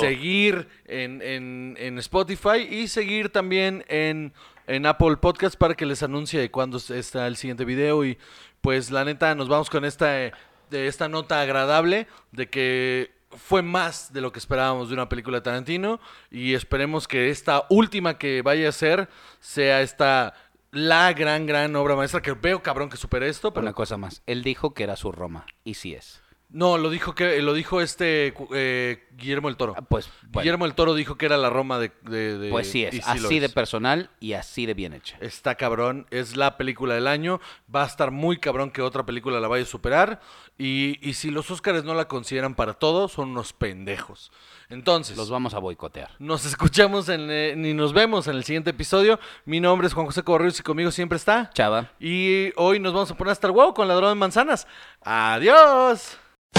[0.00, 4.32] seguir en, en- en Spotify y seguir también en,
[4.68, 8.16] en Apple Podcast para que les anuncie cuándo está el siguiente video y
[8.62, 10.32] pues la neta nos vamos con esta, eh,
[10.70, 15.38] de esta nota agradable de que fue más de lo que esperábamos de una película
[15.38, 16.00] de Tarantino
[16.30, 19.08] y esperemos que esta última que vaya a ser
[19.40, 20.34] sea esta
[20.70, 24.22] la gran gran obra maestra que veo cabrón que supere esto pero Una cosa más,
[24.26, 26.21] él dijo que era su Roma, y sí es.
[26.52, 30.66] No lo dijo que lo dijo este eh, Guillermo el Toro Ah, Pues, bueno, Guillermo
[30.66, 33.48] el Toro dijo que era la Roma de, de- de- pues sí es, así de
[33.48, 35.16] personal y así de bien hecha.
[35.20, 37.40] Está cabrón, es la película del año.
[37.74, 40.20] Va a estar muy cabrón que otra película la vaya a superar.
[40.58, 44.30] Y, y si los Óscares no la consideran para todo, son unos pendejos.
[44.68, 46.10] Entonces, Los vamos a boicotear.
[46.18, 49.18] nos escuchamos en, eh, ni nos vemos en el siguiente episodio.
[49.44, 51.50] Mi nombre es Juan José Correos y conmigo siempre está.
[51.54, 51.90] Chava.
[52.00, 54.66] Y hoy nos vamos a poner hasta el huevo con ladrón de manzanas.
[55.02, 56.18] Adiós.